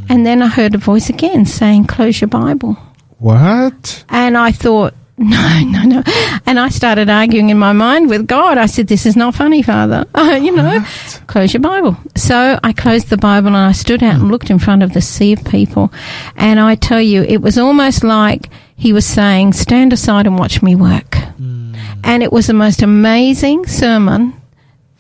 [0.09, 2.77] And then I heard a voice again saying, close your Bible.
[3.25, 4.05] What?
[4.11, 6.03] And I thought, No, no, no.
[6.45, 8.59] And I started arguing in my mind with God.
[8.59, 10.05] I said, This is not funny, Father.
[10.15, 10.85] You know,
[11.27, 11.97] close your Bible.
[12.17, 15.01] So I closed the Bible and I stood out and looked in front of the
[15.01, 15.91] sea of people.
[16.37, 20.63] And I tell you, it was almost like he was saying, Stand aside and watch
[20.63, 21.15] me work.
[21.15, 21.75] Hmm.
[22.03, 24.35] And it was the most amazing sermon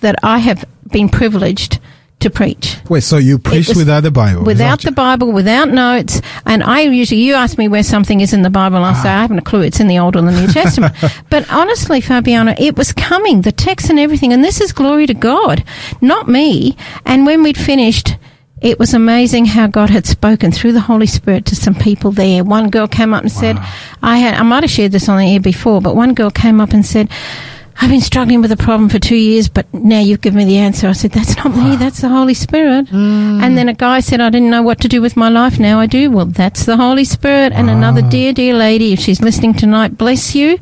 [0.00, 1.78] that I have been privileged
[2.24, 2.76] to preach.
[2.88, 4.42] Wait, so you preach without the Bible?
[4.42, 8.42] Without the Bible, without notes, and I usually, you ask me where something is in
[8.42, 9.18] the Bible, and I say, ah.
[9.18, 10.94] I haven't a clue, it's in the Old or the New Testament.
[11.30, 15.14] but honestly, Fabiano, it was coming, the text and everything, and this is glory to
[15.14, 15.64] God,
[16.00, 16.76] not me.
[17.04, 18.16] And when we'd finished,
[18.60, 22.42] it was amazing how God had spoken through the Holy Spirit to some people there.
[22.42, 23.58] One girl came up and said,
[24.02, 26.60] I had, I might have shared this on the air before, but one girl came
[26.60, 27.10] up and said,
[27.80, 30.58] I've been struggling with a problem for two years, but now you've given me the
[30.58, 30.88] answer.
[30.88, 31.76] I said, That's not me, ah.
[31.76, 32.86] that's the Holy Spirit.
[32.86, 33.42] Mm.
[33.42, 35.58] And then a guy said, I didn't know what to do with my life.
[35.58, 36.10] Now I do.
[36.10, 37.52] Well, that's the Holy Spirit.
[37.52, 37.72] And ah.
[37.72, 40.58] another dear, dear lady, if she's listening tonight, bless you.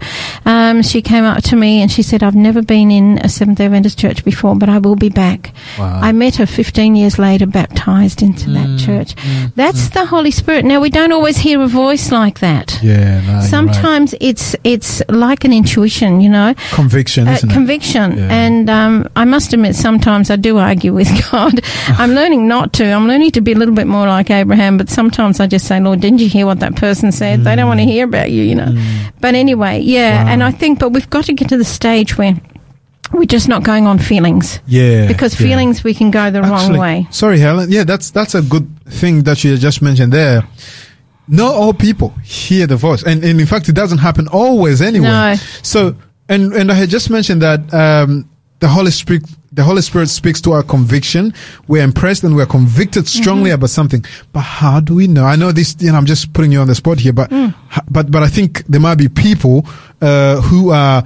[0.47, 3.59] Um, she came up to me and she said, I've never been in a Seventh
[3.59, 5.53] day Adventist church before, but I will be back.
[5.79, 6.01] Wow.
[6.01, 9.15] I met her 15 years later, baptized into that mm, church.
[9.17, 10.65] Mm, that's the Holy Spirit.
[10.65, 12.79] Now, we don't always hear a voice like that.
[12.83, 13.49] Yeah, no, you're right.
[13.49, 16.55] Sometimes it's it's like an intuition, you know,
[17.05, 18.19] conviction, uh, conviction.
[18.19, 18.29] Yeah.
[18.31, 21.61] And um, I must admit, sometimes I do argue with God.
[21.89, 22.85] I'm learning not to.
[22.85, 24.79] I'm learning to be a little bit more like Abraham.
[24.79, 27.45] But sometimes I just say, Lord, didn't you hear what that person said?
[27.45, 28.73] They don't want to hear about you, you know.
[29.21, 30.27] But anyway, yeah.
[30.29, 32.35] And I think, but we've got to get to the stage where
[33.13, 34.61] we're just not going on feelings.
[34.67, 35.47] Yeah, Because yeah.
[35.47, 37.07] feelings we can go the wrong way.
[37.11, 37.71] Sorry, Helen.
[37.71, 40.47] Yeah, that's that's a good thing that you just mentioned there.
[41.29, 45.07] Not all people hear the voice, and, and in fact, it doesn't happen always anyway.
[45.07, 45.35] No.
[45.63, 45.95] So,
[46.33, 48.29] and and I had just mentioned that um,
[48.61, 51.33] the Holy Spirit, the Holy Spirit speaks to our conviction.
[51.69, 53.55] We're impressed and we're convicted strongly Mm-hmm.
[53.65, 54.05] about something.
[54.33, 55.25] But how do we know?
[55.25, 55.77] I know this.
[55.81, 57.55] You know, I'm just putting you on the spot here, but Mm.
[57.91, 59.67] but but I think there might be people
[60.01, 61.03] uh, who are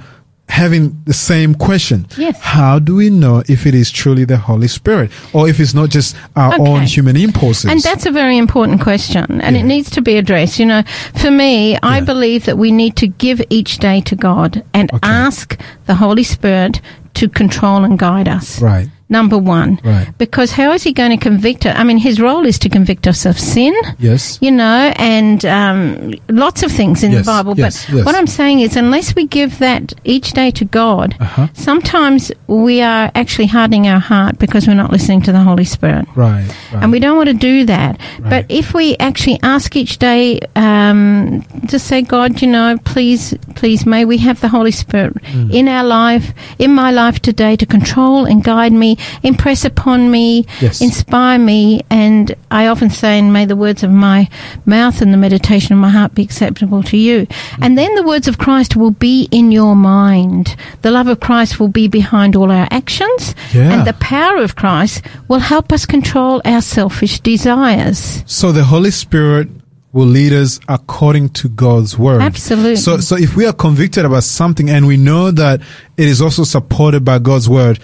[0.49, 2.07] having the same question.
[2.17, 2.39] Yes.
[2.39, 5.89] How do we know if it is truly the Holy Spirit or if it's not
[5.89, 6.63] just our Okay.
[6.63, 7.65] own human impulses?
[7.69, 9.61] And that's a very important question, and Yeah.
[9.61, 10.59] it needs to be addressed.
[10.59, 10.83] You know,
[11.15, 15.07] for me, I believe that we need to give each day to God and Okay.
[15.07, 16.81] ask the Holy Spirit
[17.15, 18.61] to control and guide us.
[18.61, 18.89] right.
[19.09, 19.79] Number one.
[19.85, 20.07] Right.
[20.17, 21.73] Because how is he going to convict us?
[21.77, 24.37] I mean, his role is to convict us of sin, Yes.
[24.41, 27.53] you know, and um, lots of things in Yes, the Bible.
[27.57, 28.05] yes, but yes.
[28.05, 31.47] what I'm saying is, unless we give that each day to God, Uh-huh.
[31.53, 36.05] sometimes we are actually hardening our heart because we're not listening to the Holy Spirit.
[36.15, 36.45] Right.
[36.73, 36.83] right.
[36.83, 37.97] And we don't want to do that.
[38.19, 38.29] Right.
[38.29, 43.85] But if we actually ask each day, um, to say, God, you know, please, please,
[43.85, 45.51] may we have the Holy Spirit Mm.
[45.53, 50.45] in our life, in my life today, to control and guide me, impress upon me,
[50.61, 50.81] Yes.
[50.81, 51.81] inspire me.
[51.89, 54.29] And I often say, and may the words of my
[54.65, 57.25] mouth and the meditation of my heart be acceptable to you.
[57.25, 57.59] Mm.
[57.61, 60.55] And then the words of Christ will be in your mind.
[60.81, 63.35] The love of Christ will be behind all our actions.
[63.53, 63.73] Yeah.
[63.73, 68.23] And the power of Christ will help us control our selfish desires.
[68.25, 69.49] So the Holy Spirit
[69.93, 72.21] will lead us according to God's word.
[72.21, 72.75] Absolutely.
[72.75, 75.61] So, so if we are convicted about something and we know that
[75.97, 77.79] it is also supported by God's word,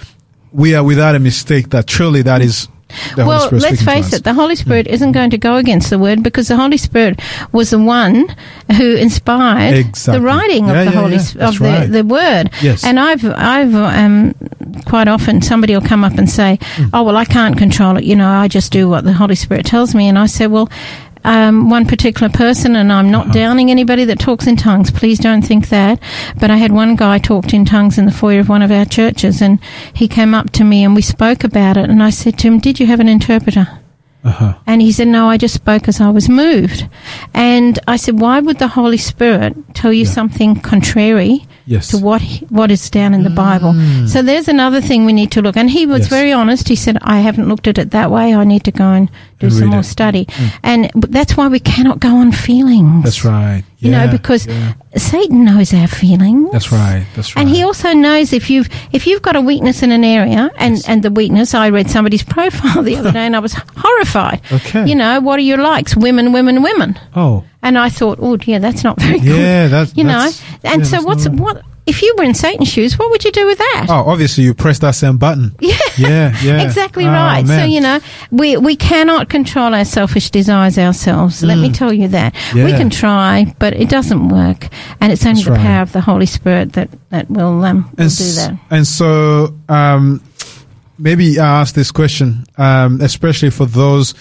[0.53, 2.67] we are without a mistake that truly that is
[3.15, 4.09] the Holy well, let's face.
[4.11, 4.15] Hmm.
[4.17, 7.19] it, the Holy Spirit isn't going to go against the Word because the Holy Spirit
[7.51, 8.27] was the one
[8.77, 10.19] who inspired Exactly.
[10.19, 11.47] the writing Yeah, of the yeah, Holy yeah.
[11.49, 11.85] Of the, right.
[11.91, 12.51] the Word.
[12.61, 12.83] Yes.
[12.85, 14.35] And I've I've um,
[14.85, 16.85] quite often somebody will come up and say, Hmm.
[16.93, 18.03] "Oh well, I can't control it.
[18.03, 20.69] You know, I just do what the Holy Spirit tells me." And I say, "Well."
[21.25, 23.23] Um, one particular person, and I'm Uh-huh.
[23.25, 24.91] not downing anybody that talks in tongues.
[24.91, 25.99] Please don't think that.
[26.39, 28.85] But I had one guy talked in tongues in the foyer of one of our
[28.85, 29.59] churches, and
[29.93, 31.89] he came up to me and we spoke about it.
[31.89, 33.67] And I said to him, "Did you have an interpreter?"
[34.25, 34.53] Uh-huh.
[34.65, 36.87] And he said, No, I just spoke as I was moved.
[37.33, 40.11] And I said, Why would the Holy Spirit tell you Yeah.
[40.11, 41.87] something contrary Yes.
[41.89, 43.35] to what he- what is down in the mm.
[43.35, 43.73] Bible?
[44.07, 45.55] So there's another thing we need to look.
[45.57, 46.09] And he was Yes.
[46.09, 46.67] very honest.
[46.67, 48.35] He said, I haven't looked at it that way.
[48.35, 49.07] I need to go and
[49.39, 49.85] do And some more it.
[49.85, 50.25] study.
[50.25, 50.51] Mm.
[50.63, 53.03] And that's why we cannot go on feelings.
[53.03, 53.63] That's right.
[53.83, 54.73] You Yeah, know, because yeah.
[54.95, 56.51] Satan knows our feelings.
[56.53, 57.05] That's right.
[57.15, 57.41] That's right.
[57.41, 60.75] And he also knows if you've if you've got a weakness in an area, and
[60.75, 60.87] Yes.
[60.89, 64.39] and the weakness, I read somebody's profile the other day, and I was horrified.
[64.51, 64.87] Okay.
[64.87, 65.95] You know, what are your likes?
[65.97, 66.97] Women, women, women.
[67.15, 69.39] oh, And I thought, oh dear, that's not very good.
[69.39, 69.67] yeah.
[69.67, 70.29] That's You know.
[70.63, 72.97] And yeah, so what's not- what if you were in Satan's shoes?
[72.97, 73.87] What would you do with that?
[73.89, 75.55] Oh, obviously you press that same button.
[75.61, 75.77] Yeah.
[75.97, 76.35] Yeah.
[76.41, 76.61] Yeah.
[76.63, 77.45] Exactly Oh, right.
[77.45, 77.99] So you know,
[78.31, 81.43] we we cannot control our selfish desires ourselves.
[81.43, 82.77] Let me tell you that we Mm.
[82.77, 84.69] Can try, but it doesn't work,
[84.99, 85.61] and it's only That's the right.
[85.61, 88.57] power of the Holy Spirit that that will um will do that.
[88.71, 90.21] and so um,
[90.97, 94.13] maybe I ask this question, um, especially for those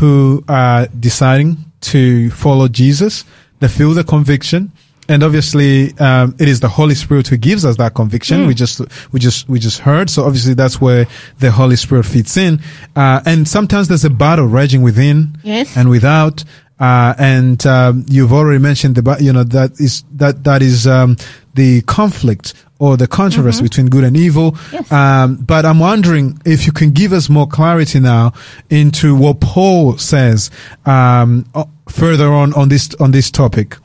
[0.00, 1.56] who are deciding
[1.92, 3.24] to follow Jesus.
[3.60, 4.70] They feel the conviction,
[5.08, 8.46] and obviously, um, it is the Holy Spirit who gives us that conviction.
[8.46, 8.80] We just,
[9.12, 10.08] we just, we just heard.
[10.10, 11.06] So obviously, that's where
[11.38, 12.60] the Holy Spirit fits in.
[12.94, 15.76] Uh, and sometimes there's a battle raging within Yes.
[15.76, 16.44] and without.
[16.80, 21.16] Uh, and um, you've already mentioned the, you know, that is that that is um,
[21.54, 24.56] the conflict or the controversy between good and evil.
[24.72, 24.90] Yes.
[24.90, 28.32] Um, but I'm wondering if you can give us more clarity now
[28.70, 30.50] into what Paul says
[30.84, 31.44] um,
[31.88, 33.76] further on on this on this topic.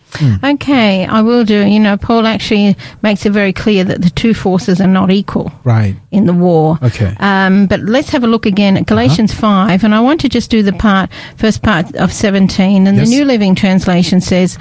[0.44, 1.60] Okay, I will do.
[1.68, 5.52] You know, Paul actually makes it very clear that the two forces are not equal
[5.66, 5.96] Right.
[6.12, 6.80] in the war.
[6.82, 7.14] Okay.
[7.20, 9.68] Um, but let's have a look again at Galatians Uh-huh.
[9.68, 12.88] 5, and I want to just do the part, first part of 17.
[12.88, 13.10] And Yes.
[13.10, 14.58] the New Living Translation says,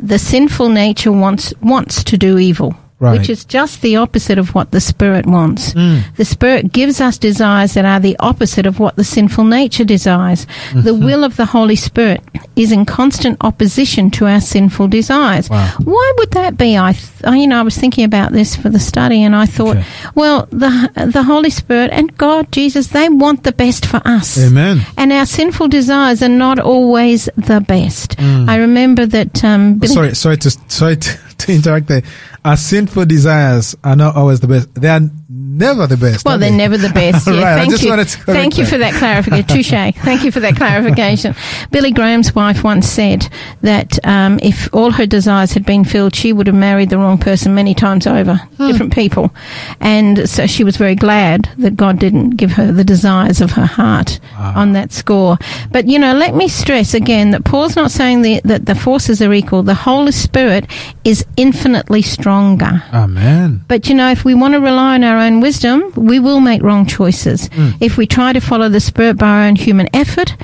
[0.00, 2.74] the sinful nature wants, wants to do evil.
[3.00, 3.18] Right.
[3.18, 5.72] Which is just the opposite of what the Spirit wants.
[5.72, 6.00] Hmm.
[6.16, 10.46] The Spirit gives us desires that are the opposite of what the sinful nature desires.
[10.74, 11.04] The mm-hmm.
[11.06, 12.22] will of the Holy Spirit
[12.56, 15.48] is in constant opposition to our sinful desires.
[15.48, 15.66] Wow.
[15.82, 16.76] Why would that be?
[16.76, 19.46] I, th- I- you know, I was thinking about this for the study, and I
[19.46, 19.86] thought, Okay.
[20.14, 24.36] well, the the Holy Spirit and God, Jesus, they want the best for us.
[24.38, 24.84] Amen.
[24.98, 28.18] And our sinful desires are not always the best.
[28.18, 28.46] Mm.
[28.46, 29.42] I remember that.
[29.42, 32.02] Um, oh, Billy- Sorry, sorry to sorry to, to interact there.
[32.44, 34.74] Our sinful desires are not always the best.
[34.74, 36.24] They are never the best.
[36.24, 36.56] Well, they're they?
[36.56, 37.26] never the best.
[37.30, 37.90] Yeah, Right, I thank just you.
[37.90, 39.44] wanted to Thank you for that clarification.
[39.92, 40.02] Touche.
[40.04, 41.34] Thank you for that clarification.
[41.70, 43.28] Billy Graham's wife once said
[43.60, 47.18] that um, if all her desires had been filled, she would have married the wrong
[47.18, 48.66] person many times over, Hmm.
[48.68, 49.34] different people,
[49.80, 53.66] and so she was very glad that God didn't give her the desires of her
[53.66, 55.36] heart on that score.
[55.70, 59.20] But you know, let me stress again that Paul's not saying the, that the forces
[59.22, 59.62] are equal.
[59.62, 60.66] The Holy Spirit
[61.04, 62.82] is infinitely stronger.
[62.92, 63.64] Amen.
[63.66, 66.62] But you know, if we want to rely on our own wisdom, we will make
[66.62, 67.48] wrong choices.
[67.48, 67.70] Hmm.
[67.80, 70.36] If we try to follow the Spirit by our own human effort,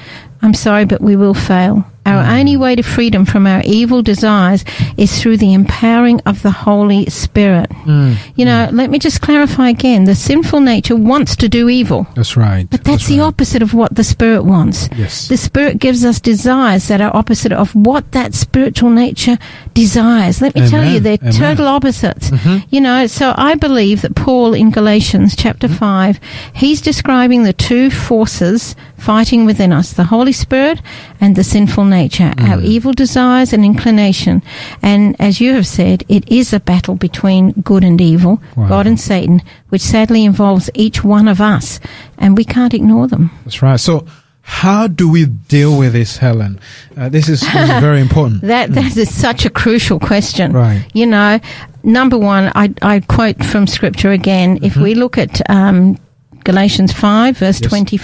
[0.42, 1.84] I'm sorry, but we will fail.
[2.06, 4.64] Our only way to freedom from our evil desires
[4.96, 7.70] is through the empowering of the Holy Spirit.
[7.86, 10.04] You know, let me just clarify again.
[10.04, 12.06] The sinful nature wants to do evil.
[12.14, 12.68] That's right.
[12.70, 13.26] But that's, the right.
[13.26, 14.88] opposite of what the Spirit wants.
[14.96, 15.28] Yes.
[15.28, 19.36] The Spirit gives us desires that are opposite of what that spiritual nature
[19.74, 20.40] desires.
[20.40, 21.32] Let me tell you, they're Amen.
[21.32, 21.42] Mm-hmm.
[21.42, 22.30] total opposites.
[22.70, 25.74] You know, so I believe that Paul in Galatians chapter Mm-hmm.
[25.76, 26.20] 5,
[26.54, 30.80] he's describing the two forces fighting within us the Holy Spirit
[31.20, 34.42] and the sinful nature, our evil desires and inclination.
[34.82, 38.68] And as you have said, it is a battle between good and evil, Wow.
[38.68, 41.80] God and Satan, which sadly involves each one of us,
[42.18, 43.30] and we can't ignore them.
[43.44, 43.80] That's right.
[43.80, 44.04] So,
[44.42, 46.60] how do we deal with this, Helen?
[46.96, 48.42] Uh, this is, this is very important.
[48.42, 50.52] That that is such a crucial question.
[50.52, 50.84] Right.
[50.94, 51.40] You know,
[51.82, 54.58] number one, I, I quote from Scripture again.
[54.62, 55.98] If we look at um,
[56.44, 57.68] Galatians five, verse Yes.
[57.68, 57.98] twenty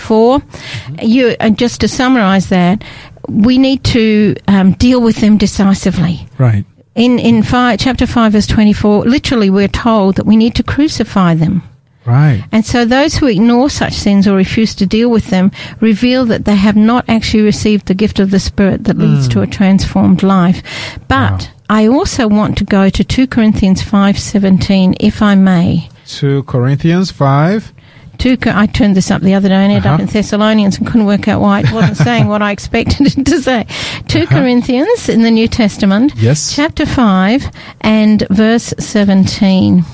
[1.01, 2.83] you uh, just to summarise that,
[3.29, 6.27] we need to um, deal with them decisively.
[6.39, 6.65] Right.
[6.95, 10.63] In in five, chapter five, verse twenty four, literally, we're told that we need to
[10.63, 11.63] crucify them.
[12.05, 12.45] Right.
[12.51, 16.45] And so those who ignore such sins or refuse to deal with them reveal that
[16.45, 20.23] they have not actually received the gift of the Spirit that leads to a transformed
[20.23, 20.63] life.
[21.07, 25.89] But I also want to go to 2 Corinthians 5:17 if I may.
[26.07, 27.73] 2 Corinthians 5.
[28.19, 30.03] Two, Co- I turned this up the other day and ended up Uh-huh.
[30.03, 33.41] in Thessalonians and couldn't work out why it wasn't saying what I expected it to
[33.43, 33.67] say.
[34.09, 36.55] 2 Corinthians in the New Testament, Yes.
[36.55, 39.85] chapter 5 and verse 17.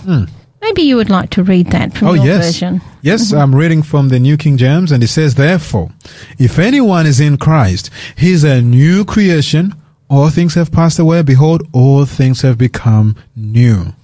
[0.61, 2.11] Maybe you would like to read that from Hmm.
[2.11, 2.47] Oh, your yes.
[2.47, 2.81] version.
[3.01, 5.91] Yes, I'm reading from the New King James, and it says, Therefore,
[6.39, 9.75] if anyone is in Christ, he is a new creation.
[10.11, 11.23] All things have passed away.
[11.23, 13.95] Behold, all things have become new.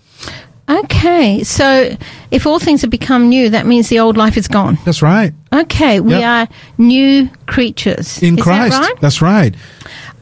[0.69, 1.95] Okay, so
[2.31, 4.79] if all things have become new, that means the old life is gone.
[4.87, 5.35] That's right.
[5.53, 6.25] Okay, we Yep.
[6.25, 6.49] are
[6.79, 8.23] new creatures.
[8.23, 8.73] In is Christ.
[8.73, 9.01] That right?
[9.01, 9.55] That's right.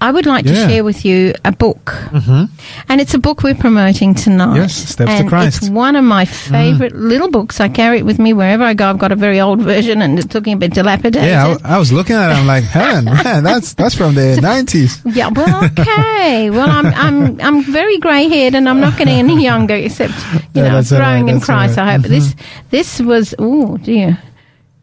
[0.03, 1.85] I would like to share with you a book.
[2.11, 2.45] Mm-hmm.
[2.89, 4.57] And it's a book we're promoting tonight.
[4.57, 5.61] Yes, Steps to Christ.
[5.61, 5.63] Mm.
[5.63, 7.61] It's one of my favorite little books.
[7.61, 8.91] I carry it with me wherever I go.
[8.91, 11.29] I've got a very old version and it's looking a bit dilapidated.
[11.29, 12.35] Yeah, I, I was looking at it.
[12.35, 15.01] I'm like, Helen, man, that's that's from the 90s.
[15.15, 16.51] Yeah, well, okay.
[16.51, 20.15] well, I'm I'm I'm very grey haired, and I'm not getting any younger, except
[20.55, 21.77] you Yeah, know, growing right, in Christ.
[21.77, 21.87] right.
[21.89, 22.03] I hope.
[22.03, 22.35] But This
[22.71, 24.19] this was oh dear,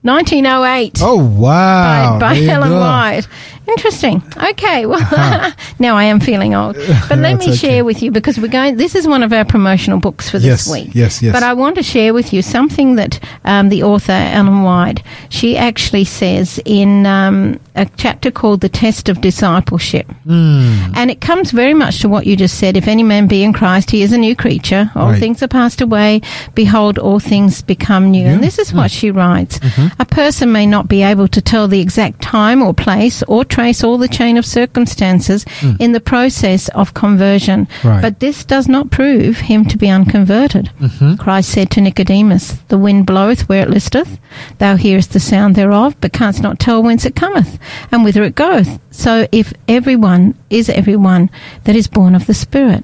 [0.03, 0.99] 1908.
[1.01, 2.19] Oh, wow.
[2.19, 2.79] by, by Helen go.
[2.79, 3.27] White.
[3.69, 4.21] Interesting.
[4.51, 4.99] Okay, well,
[5.79, 6.75] now I am feeling old.
[7.07, 7.55] But let me okay.
[7.55, 8.77] share with you because we're going.
[8.77, 10.89] This is one of our promotional books for this Yes, week.
[10.93, 11.33] yes, yes.
[11.33, 15.57] But I want to share with you something that um, the author Ellen White she
[15.57, 20.91] actually says in um, a chapter called "The Test of Discipleship," Hmm.
[20.95, 22.75] and it comes very much to what you just said.
[22.77, 24.91] If any man be in Christ, he is a new creature.
[24.95, 25.19] All Right.
[25.19, 26.21] things are passed away.
[26.55, 28.23] Behold, all things become new.
[28.23, 28.33] Yeah.
[28.33, 30.01] And this is what she writes: Mm-hmm.
[30.01, 33.83] A person may not be able to tell the exact time or place or trace
[33.83, 35.45] all the chain of circumstances
[35.79, 37.67] in the process of conversion.
[37.83, 38.01] Right.
[38.01, 40.71] But this does not prove him to be unconverted.
[40.79, 41.15] Mm-hmm.
[41.15, 44.17] Christ said to Nicodemus, The wind bloweth where it listeth,
[44.59, 47.59] thou hearest the sound thereof, but canst not tell whence it cometh,
[47.91, 48.79] and whither it goeth.
[48.91, 51.29] So if everyone is everyone
[51.65, 52.83] that is born of the Spirit.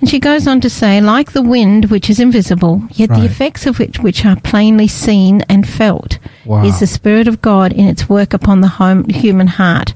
[0.00, 3.20] And she goes on to say, like the wind which is invisible, yet Right.
[3.20, 6.64] the effects of which which are plainly seen and felt, Wow.
[6.64, 9.94] is the Spirit of God in its work upon the home, human heart.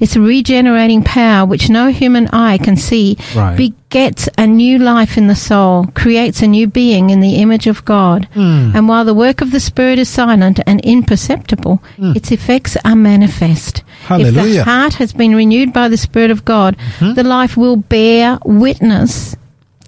[0.00, 3.56] It's a regenerating power which no human eye can see, Right.
[3.56, 7.84] begets a new life in the soul, creates a new being in the image of
[7.84, 8.26] God.
[8.34, 8.70] Hmm.
[8.74, 13.78] And while the work of the Spirit is silent and imperceptible, its effects are manifest.
[13.78, 14.08] If.
[14.08, 14.32] Hallelujah.
[14.42, 14.52] Mm-hmm.
[14.56, 19.36] the heart has been renewed by the Spirit of God, the life will bear witness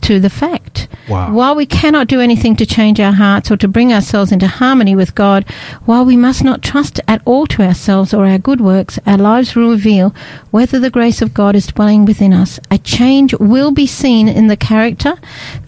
[0.04, 0.86] to the fact.
[1.08, 1.32] Wow.
[1.32, 4.94] While we cannot do anything to change our hearts or to bring ourselves into harmony
[4.94, 5.48] with God,
[5.86, 9.54] while we must not trust at all to ourselves or our good works, our lives
[9.54, 10.14] will reveal
[10.50, 12.60] whether the grace of God is dwelling within us.
[12.70, 15.14] A change will be seen in the character,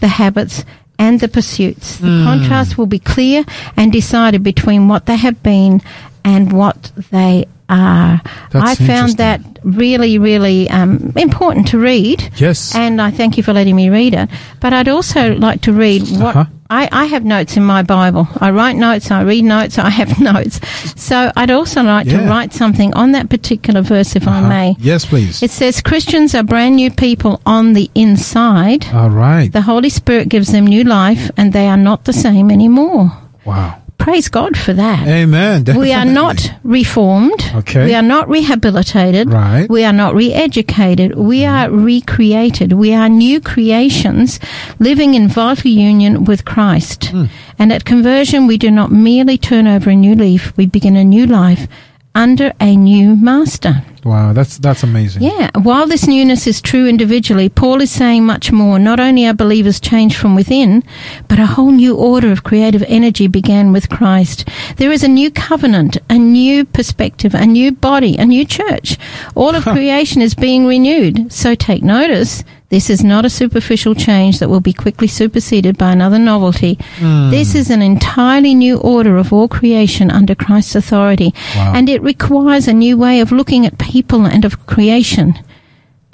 [0.01, 0.64] the habits,
[0.99, 1.99] and the pursuits.
[1.99, 2.24] The hmm.
[2.24, 3.45] contrast will be clear
[3.76, 5.80] and decided between what they have been
[6.27, 8.20] and what they are.
[8.51, 12.31] That's I found that really, really um, important to read.
[12.37, 12.74] Yes.
[12.74, 14.29] And I thank you for letting me read it.
[14.61, 16.45] But I'd also like to read what Uh-huh.
[16.68, 18.27] I, I have notes in my Bible.
[18.41, 20.61] I write notes, I read notes, I have notes.
[21.01, 24.47] So I'd also like to write something on that particular verse, if Uh-huh.
[24.47, 24.77] I may.
[24.81, 25.43] Yes, please.
[25.45, 28.87] It says Christians are brand new people on the inside.
[28.93, 29.53] All right.
[29.53, 33.12] The Holy Spirit gives them new life, and they are not the same anymore.
[33.45, 33.79] Wow.
[34.07, 35.09] Praise God for that.
[35.09, 35.64] Amen.
[35.64, 37.42] We are not reformed.
[37.57, 37.86] Okay.
[37.86, 39.28] We are not rehabilitated.
[39.28, 39.68] Right.
[39.68, 41.16] We are not re educated.
[41.16, 42.74] We are recreated.
[42.74, 44.38] We are new creations
[44.78, 47.07] living in vital union with Christ.
[47.07, 47.24] Hmm.
[47.59, 51.02] And at conversion, we do not merely turn over a new leaf, we begin a
[51.02, 51.66] new life
[52.14, 53.82] under a new master.
[54.07, 54.32] Wow.
[54.32, 55.24] That's that's amazing.
[55.24, 58.78] Yeah, while this newness is true individually, Paul is saying much more.
[58.78, 60.84] Not only are believers changed from within,
[61.26, 64.48] but a whole new order of creative energy began with Christ.
[64.76, 68.96] There is a new covenant, a new perspective, a new body, a new church.
[69.34, 71.32] All of creation is being renewed.
[71.32, 72.44] So take notice.
[72.69, 76.79] This is not a superficial change that will be quickly superseded by another novelty.
[76.99, 81.33] This is an entirely new order of all creation under Christ's authority.
[81.55, 81.75] Wow.
[81.77, 85.35] And it requires a new way of looking at people and of creation.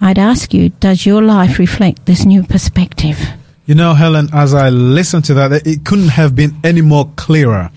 [0.00, 3.18] I'd ask you, does your life reflect this new perspective?
[3.64, 7.70] You know, Helen, as I listened to that, it couldn't have been any more clearer.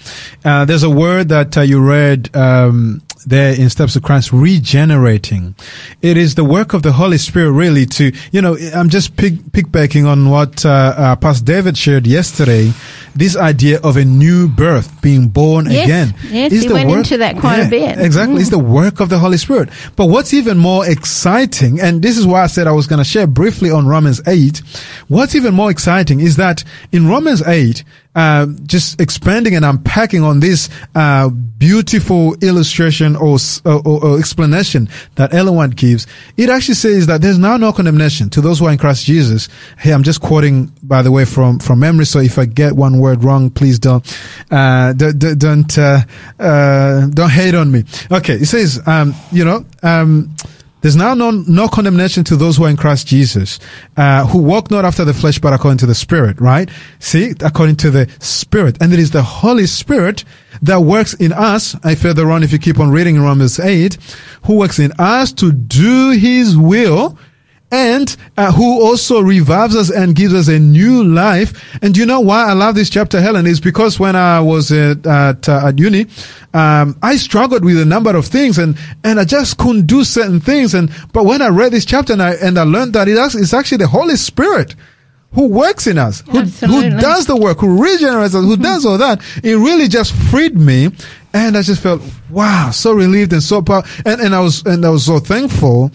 [0.44, 5.55] Uh, there's a word that uh, you read um, there in Steps of Christ, regenerating.
[6.01, 7.86] It is the work of the Holy Spirit, really.
[7.86, 12.72] To you know, I'm just pick, pickbacking on what uh, uh, Pastor David shared yesterday.
[13.16, 16.97] This idea of a new birth, being born Yes, again, yes, is he went work-
[16.97, 17.97] into that quite a bit.
[17.97, 19.70] Exactly, it's the work of the Holy Spirit.
[19.95, 23.05] But what's even more exciting, and this is why I said I was going to
[23.05, 24.61] share briefly on Romans 8,
[25.07, 27.86] what's even more exciting is that in Romans 8,
[28.16, 34.88] uh, just expanding and unpacking on this uh, beautiful illustration or, or, or- or explanation
[35.16, 36.05] that Ellen White gives,
[36.38, 39.49] it actually says that there's now no condemnation to those who are in Christ Jesus.
[39.78, 42.05] Hey, I'm just quoting, by the way, from from memory.
[42.05, 44.05] So if I get one word wrong, please don't
[44.51, 45.99] uh, don't don't don't, uh,
[46.39, 47.84] uh, don't hate on me.
[48.11, 49.66] Okay, it says, um, you know.
[49.84, 50.36] Um,
[50.86, 53.58] there's now no, no condemnation to those who are in Christ Jesus,
[53.98, 56.70] uh, who walk not after the flesh, but according to the Spirit, right?
[57.00, 58.78] See, according to the Spirit.
[58.80, 60.24] And it is the Holy Spirit
[60.62, 61.76] that works in us.
[61.84, 63.98] I further on, if you keep on reading in Romans 8,
[64.44, 67.18] who works in us to do His will,
[67.76, 71.78] and uh, who also revives us and gives us a new life.
[71.82, 75.06] And you know why I love this chapter, Helen, is because when I was at
[75.06, 76.08] at, uh, at uni,
[76.54, 80.40] um, I struggled with a number of things, and and I just couldn't do certain
[80.40, 80.74] things.
[80.74, 83.54] And but when I read this chapter and I and I learned that it it's
[83.54, 84.76] actually the Holy Spirit.
[85.34, 88.98] Who works in us, who, who does the work, who regenerates us, who does all
[89.00, 89.20] that.
[89.44, 90.92] It really just freed me.
[91.34, 93.84] And I just felt, wow, so relieved and so power.
[94.06, 95.92] And, and I was, and I was so thankful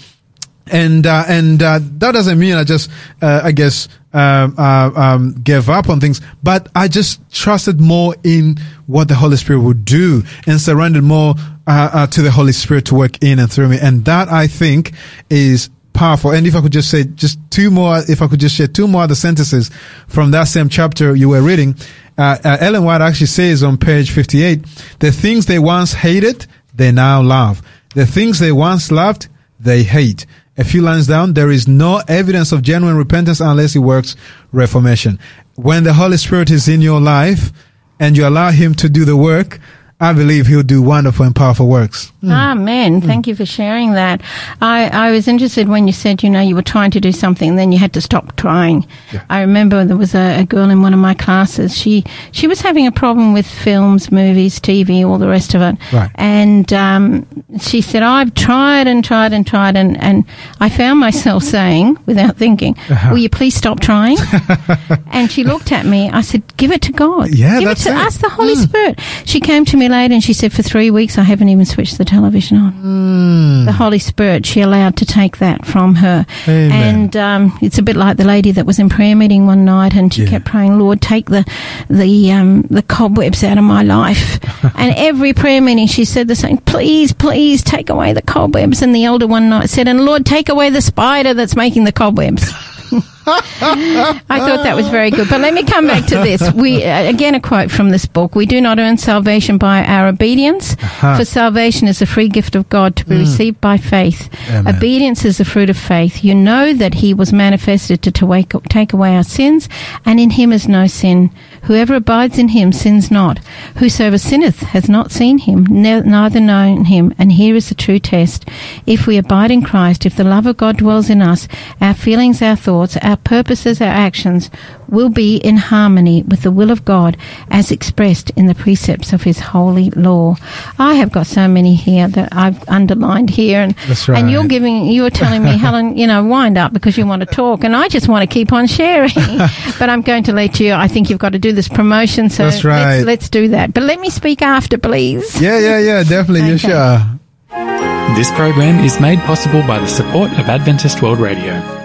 [0.70, 2.90] and uh, and uh, that doesn't mean I just
[3.22, 8.14] uh, I guess um, uh, um, gave up on things, but I just trusted more
[8.24, 8.56] in
[8.86, 11.34] what the Holy Spirit would do and surrendered more
[11.66, 14.46] uh, uh, to the Holy Spirit to work in and through me, and that I
[14.46, 14.92] think
[15.28, 16.32] is powerful.
[16.32, 18.88] And if I could just say just two more, if I could just share two
[18.88, 19.70] more other sentences
[20.08, 21.76] from that same chapter you were reading,
[22.16, 24.64] Ellen White actually says on page fifty-eight,
[24.98, 27.62] the things they once hated, they now love.
[27.94, 30.26] The things they once loved, they hate.
[30.56, 34.16] A few lines down, there is no evidence of genuine repentance unless it works
[34.52, 35.18] reformation.
[35.54, 37.52] When the Holy Spirit is in your life
[37.98, 39.60] and you allow Him to do the work,
[40.00, 42.12] I believe He'll do wonderful and powerful works.
[42.22, 43.00] Amen.
[43.00, 44.20] Thank you for sharing that.
[44.60, 47.48] I, I was interested when you said, you know, you were trying to do something
[47.50, 48.86] and then you had to stop trying.
[49.12, 49.24] Yeah.
[49.30, 51.76] I remember there was a, a girl in one of my classes.
[51.76, 55.76] She she was having a problem with films, movies, TV, all the rest of it.
[55.92, 56.10] Right.
[56.16, 57.26] And um,
[57.58, 60.24] she said, I've tried and tried and tried and, and
[60.60, 63.10] I found myself saying, without thinking, Uh-huh.
[63.12, 64.18] will you please stop trying?
[65.10, 66.10] and she looked at me.
[66.10, 67.30] I said, give it to God.
[67.34, 68.64] Yeah, give that's it to us, the Holy Mm.
[68.68, 69.00] Spirit.
[69.26, 71.98] She came to me later and she said, for three weeks I haven't even switched
[71.98, 72.72] the television on.
[72.74, 73.64] Mm.
[73.66, 76.26] The Holy Spirit, she allowed to take that from her.
[76.46, 76.72] Amen.
[76.72, 79.94] And um, it's a bit like the lady that was in prayer meeting one night
[79.94, 80.30] and she Yeah.
[80.30, 81.44] kept praying, Lord, take the
[81.88, 84.38] the um, the cobwebs out of my life.
[84.76, 88.82] and every prayer meeting she said the same, please, please take away the cobwebs.
[88.82, 91.92] And the elder one night said, and Lord, take away the spider that's making the
[91.92, 92.44] cobwebs.
[93.26, 95.28] I thought that was very good.
[95.28, 96.52] But let me come back to this.
[96.52, 98.34] We uh, again a quote from this book.
[98.34, 101.16] We do not earn salvation by our obedience, Uh-huh.
[101.18, 104.28] for salvation is a free gift of God to be received by faith.
[104.50, 104.74] Amen.
[104.76, 106.24] Obedience is the fruit of faith.
[106.24, 109.68] You know that He was manifested to, to take away our sins,
[110.04, 111.30] and in Him is no sin.
[111.64, 113.38] Whoever abides in Him sins not.
[113.76, 117.14] Whosoever sinneth has not seen Him, ne- neither known Him.
[117.18, 118.48] And here is the true test:
[118.86, 121.46] if we abide in Christ, if the love of God dwells in us,
[121.80, 124.50] our feelings, our thoughts, our purposes, our actions
[124.88, 127.16] will be in harmony with the will of God
[127.50, 130.36] as expressed in the precepts of His holy law.
[130.78, 134.86] I have got so many here that I've underlined here, and That's and you're giving,
[134.86, 137.88] you're telling me, Helen, you know, wind up because you want to talk, and I
[137.88, 139.10] just want to keep on sharing.
[139.78, 140.72] but I'm going to let you.
[140.72, 142.96] I think you've got to do this promotion, so That's right.
[142.96, 143.72] let's, let's do that.
[143.74, 145.40] But let me speak after, please.
[145.40, 146.48] Yeah, yeah, yeah, definitely.
[146.48, 146.68] You Okay.
[146.68, 148.16] sure.
[148.16, 151.79] This program is made possible by the support of Adventist World Radio.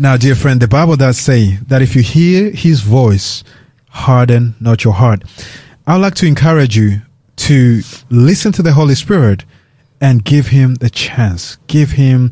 [0.00, 3.42] Now, dear friend, the Bible does say that if you hear his voice,
[3.88, 5.24] harden not your heart.
[5.88, 7.02] I would like to encourage you
[7.36, 9.44] to listen to the Holy Spirit
[10.00, 11.56] and give him the chance.
[11.66, 12.30] Give him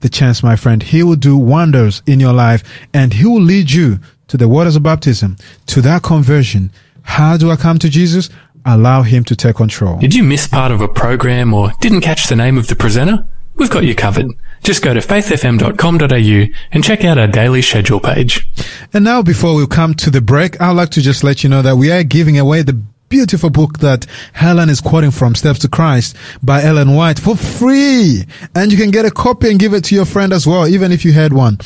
[0.00, 0.82] the chance, my friend.
[0.82, 4.74] He will do wonders in your life and he will lead you to the waters
[4.74, 5.36] of baptism,
[5.66, 6.72] to that conversion.
[7.02, 8.28] How do I come to Jesus?
[8.66, 9.98] Allow him to take control.
[9.98, 13.24] Did you miss part of a program or didn't catch the name of the presenter?
[13.54, 14.32] We've got you covered.
[14.64, 18.48] Just go to faithfm.com.au and check out our daily schedule page.
[18.94, 21.60] And now, before we come to the break, I'd like to just let you know
[21.60, 22.72] that we are giving away the
[23.10, 28.24] beautiful book that Helen is quoting from, Steps to Christ by Ellen White for free.
[28.54, 30.92] And you can get a copy and give it to your friend as well, even
[30.92, 31.58] if you had one.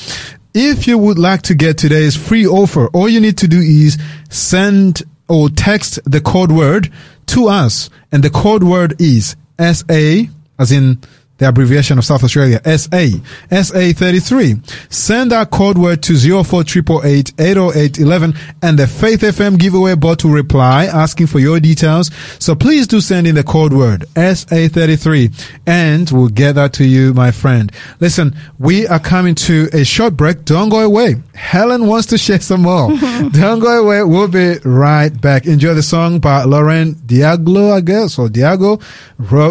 [0.52, 3.96] If you would like to get today's free offer, all you need to do is
[4.28, 6.92] send or text the code word
[7.26, 7.90] to us.
[8.10, 10.22] And the code word is SA,
[10.58, 10.98] as in
[11.38, 13.18] the abbreviation of South Australia, SA,
[13.50, 14.92] SA33.
[14.92, 20.86] Send our code word to 04888 80811 and the Faith FM giveaway bot will reply
[20.86, 22.10] asking for your details.
[22.38, 27.14] So please do send in the code word SA33 and we'll get that to you,
[27.14, 27.72] my friend.
[28.00, 30.44] Listen, we are coming to a short break.
[30.44, 31.16] Don't go away.
[31.34, 32.88] Helen wants to share some more.
[33.30, 34.02] Don't go away.
[34.02, 35.46] We'll be right back.
[35.46, 38.82] Enjoy the song by Lauren Diaglo, I guess, or Diago,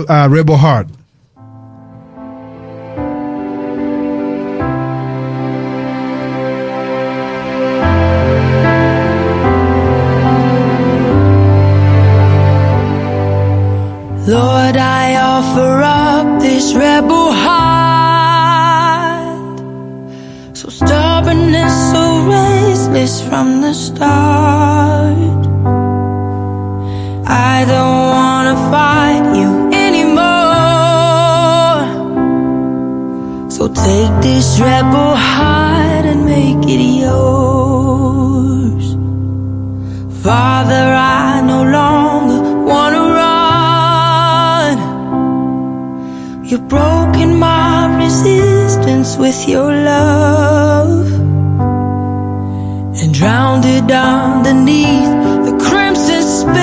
[0.10, 0.88] uh, Rebel Heart.
[14.28, 18.28] Lord, I offer up this rebel heart.
[20.52, 25.16] So stubborn and so restless from the start.
[27.26, 30.28] I don't wanna fight you anymore.
[33.50, 37.57] So take this rebel heart and make it yours.
[46.68, 51.08] Broken my resistance with your love
[53.00, 55.14] and drowned it underneath
[55.48, 56.58] the crimson spill.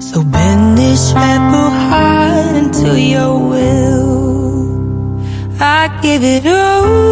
[0.00, 5.20] So bend this rebel heart into your will.
[5.60, 7.07] I give it over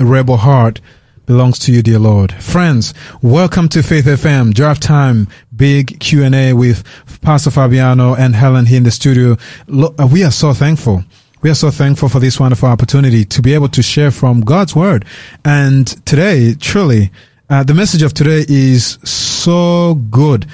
[0.00, 0.80] This rebel heart
[1.26, 2.32] belongs to you, dear Lord.
[2.42, 6.84] Friends, welcome to Faith FM Drive Time Big Q and A with
[7.20, 9.36] Pastor Fabiano and Helen here in the studio.
[9.70, 11.04] Uh, we are so thankful.
[11.42, 14.74] We are so thankful for this wonderful opportunity to be able to share from God's
[14.74, 15.04] word.
[15.44, 17.10] And today, truly,
[17.50, 20.46] uh, the message of today is so good,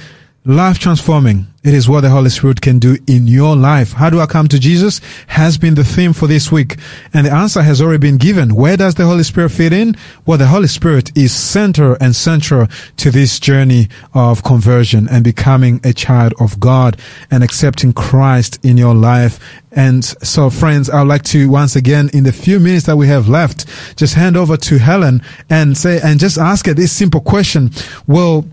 [0.46, 1.44] life transforming.
[1.64, 3.94] It is what the Holy Spirit can do in your life.
[3.94, 5.00] How do I come to Jesus?
[5.26, 6.76] Has been the theme for this week.
[7.12, 8.54] And the answer has already been given.
[8.54, 9.96] Where does the Holy Spirit fit in?
[10.24, 12.68] Well, the Holy Spirit is center and central
[12.98, 16.96] to this journey of conversion and becoming a child of God
[17.28, 19.40] and accepting Christ in your life.
[19.72, 23.08] And so, friends, I would like to once again, in the few minutes that we
[23.08, 23.66] have left,
[23.96, 27.72] just hand over to Helen and say, and just ask her this simple question.
[28.06, 28.46] Well,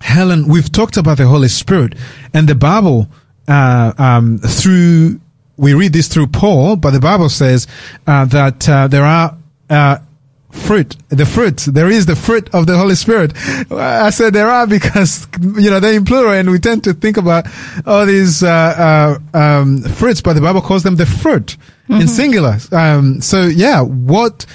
[0.00, 1.94] Helen, we've talked about the Holy Spirit
[2.32, 3.08] and the Bible,
[3.48, 5.20] uh, um, through,
[5.56, 7.66] we read this through Paul, but the Bible says,
[8.06, 9.36] uh, that, uh, there are,
[9.68, 9.98] uh,
[10.50, 13.32] fruit, the fruit, there is the fruit of the Holy Spirit.
[13.70, 17.16] I said there are because, you know, they're in plural and we tend to think
[17.16, 17.46] about
[17.86, 21.56] all these, uh, uh, um, fruits, but the Bible calls them the fruit
[21.88, 22.58] in singular.
[22.72, 24.46] Um, so yeah, what,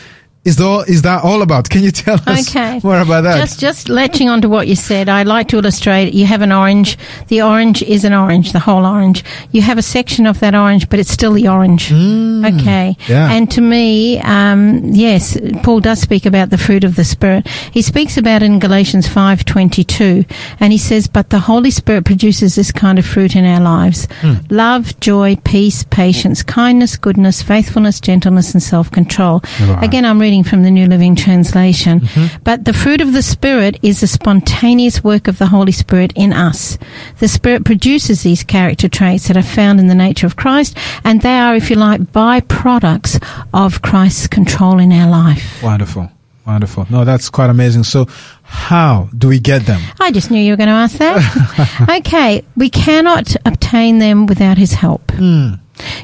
[0.45, 1.69] is, the, is that all about?
[1.69, 2.79] Can you tell us Okay.
[2.83, 3.37] more about that?
[3.37, 6.13] Just just latching on to what you said, I like to illustrate.
[6.13, 6.97] You have an orange.
[7.27, 9.23] The orange is an orange, the whole orange.
[9.51, 11.91] You have a section of that orange, but it's still the orange.
[11.91, 12.95] okay.
[13.07, 13.31] yeah.
[13.31, 17.47] And to me, um, yes, Paul does speak about the fruit of the Spirit.
[17.71, 20.25] He speaks about it in Galatians five twenty two,
[20.59, 24.07] and he says, "But the Holy Spirit produces this kind of fruit in our lives:
[24.49, 29.83] love, joy, peace, patience, kindness, goodness, faithfulness, gentleness, and self control." Right.
[29.83, 32.01] Again, I'm reading from the New Living Translation.
[32.01, 32.43] Mm-hmm.
[32.43, 36.33] But the fruit of the Spirit is the spontaneous work of the Holy Spirit in
[36.33, 36.77] us.
[37.19, 41.21] The Spirit produces these character traits that are found in the nature of Christ, and
[41.21, 43.23] they are, if you like, byproducts
[43.53, 45.61] of Christ's control in our life.
[45.63, 46.11] Wonderful.
[46.45, 46.85] Wonderful.
[46.91, 47.83] No, that's quite amazing.
[47.83, 48.05] So
[48.43, 49.81] how do we get them?
[49.99, 51.87] I just knew you were going to ask that.
[51.99, 55.11] okay, we cannot obtain them without His help.
[55.11, 55.55] Hmm.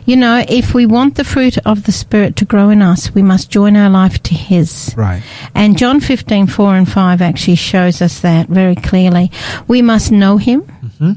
[0.05, 3.21] You know, if we want the fruit of the Spirit to grow in us, we
[3.21, 4.93] must join our life to His.
[4.97, 5.23] Right.
[5.55, 9.31] And John 15, 4 and 5 actually shows us that very clearly.
[9.67, 10.61] We must know Him.
[10.63, 11.11] Mm-hmm.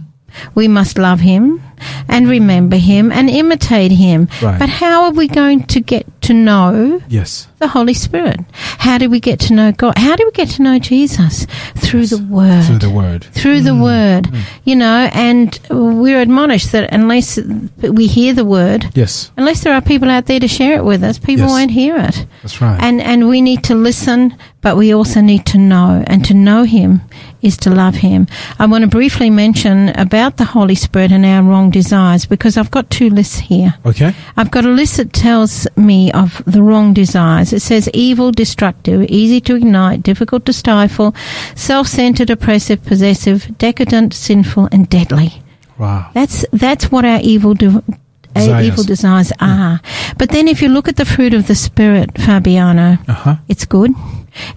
[0.55, 1.63] We must love Him
[2.09, 4.29] and remember Him and imitate Him.
[4.43, 4.59] Right.
[4.59, 7.49] But how are we going to get to know Yes.
[7.59, 8.41] the Holy Spirit?
[8.79, 9.97] How do we get to know God?
[9.99, 11.47] How do we get to know Jesus?
[11.77, 13.25] Through the Word Through the word.
[13.25, 13.83] through the mm.
[13.83, 14.43] word, mm.
[14.65, 17.39] you know, and we're admonished that unless
[17.81, 19.31] we hear the word, Yes.
[19.37, 21.51] unless there are people out there to share it with us, people Yes.
[21.51, 22.27] won't hear it.
[22.43, 22.79] That's right.
[22.83, 26.65] And and we need to listen, but we also need to know, and to know
[26.65, 27.01] Him
[27.45, 28.27] is to love Him.
[28.59, 32.71] I want to briefly mention about the Holy Spirit and our wrong desires because I've
[32.71, 33.75] got two lists here.
[33.87, 34.15] okay.
[34.37, 37.53] I've got a list that tells me of the wrong desires.
[37.53, 41.15] It says evil, destructive, easy to ignite, difficult to stifle,
[41.55, 45.43] self-centered, oppressive, possessive, decadent, sinful, and deadly.
[45.79, 46.11] Wow.
[46.15, 47.83] That's that's what our evil de-
[48.35, 48.67] Desires.
[48.67, 49.81] evil desires are.
[50.19, 53.37] But then, if you look at the fruit of the spirit, Fabiano, Uh huh.
[53.49, 53.93] it's good.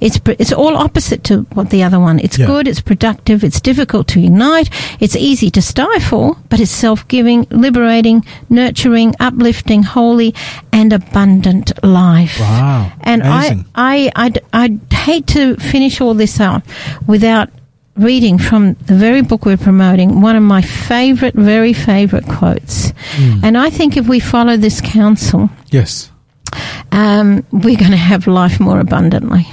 [0.02, 2.20] It's pr- it's all opposite to what the other one.
[2.20, 2.46] It's Yeah.
[2.48, 2.68] good.
[2.68, 3.44] It's productive.
[3.44, 4.70] It's difficult to ignite.
[5.00, 10.34] It's easy to stifle, but it's self-giving, liberating, nurturing, uplifting, holy,
[10.72, 12.40] and abundant life.
[12.40, 12.92] Wow.
[13.02, 13.66] And Amazing.
[13.76, 16.62] I, I, I'd, I'd hate to finish all this out
[17.06, 17.50] without
[17.96, 22.92] reading from the very book we're promoting one of my favorite, very favorite quotes.
[23.16, 23.40] Hmm.
[23.44, 26.12] And I think if we follow this counsel, Yes.
[26.92, 29.46] Um, we're going to have life more abundantly.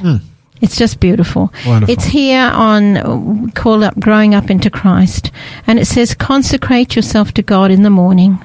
[0.61, 1.49] It's just beautiful.
[1.63, 1.69] Hmm.
[1.69, 1.93] Wonderful.
[1.93, 5.31] It's here on called up growing up into Christ,
[5.67, 8.43] and it says consecrate yourself to God in the morning.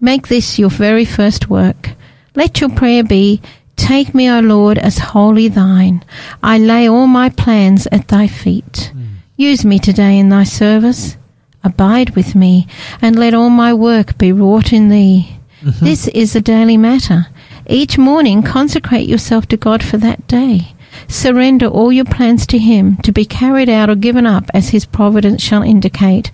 [0.00, 1.90] Make this your very first work.
[2.34, 3.42] Let your prayer be,
[3.76, 6.04] Take me, O Lord, as wholly thine.
[6.42, 8.92] I lay all my plans at thy feet.
[9.36, 11.16] Use me today in thy service.
[11.64, 12.66] Abide with me,
[13.00, 15.38] and let all my work be wrought in thee.
[15.80, 17.26] This is a daily matter.
[17.70, 20.74] Each morning, consecrate yourself to God for that day.
[21.06, 24.84] Surrender all your plans to Him to be carried out or given up as His
[24.84, 26.32] providence shall indicate.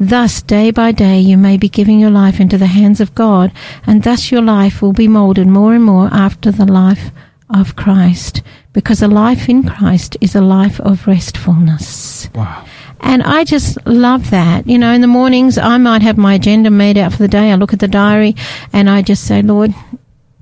[0.00, 3.52] Thus, day by day, you may be giving your life into the hands of God,
[3.86, 7.10] and thus your life will be molded more and more after the life
[7.50, 8.40] of Christ,
[8.72, 12.30] because a life in Christ is a life of restfulness.
[12.34, 12.64] Wow.
[13.00, 14.66] And I just love that.
[14.66, 17.52] You know, in the mornings, I might have my agenda made out for the day.
[17.52, 18.34] I look at the diary
[18.72, 19.72] and I just say, Lord,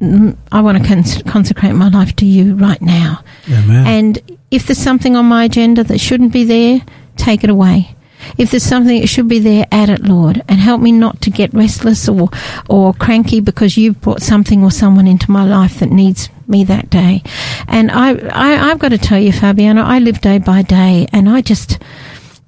[0.00, 3.22] Mm, I want to cons- consecrate my life to you right now.
[3.50, 3.86] Amen.
[3.86, 6.82] And if there's something on my agenda that shouldn't be there,
[7.16, 7.96] take it away.
[8.38, 11.30] If there's something that should be there, add it, Lord, and help me not to
[11.30, 12.28] get restless or,
[12.68, 16.90] or cranky because you've brought something or someone into my life that needs me that
[16.90, 17.22] day.
[17.68, 21.28] And I, I, I've got to tell you, Fabiano, I live day by day and
[21.28, 21.78] I just,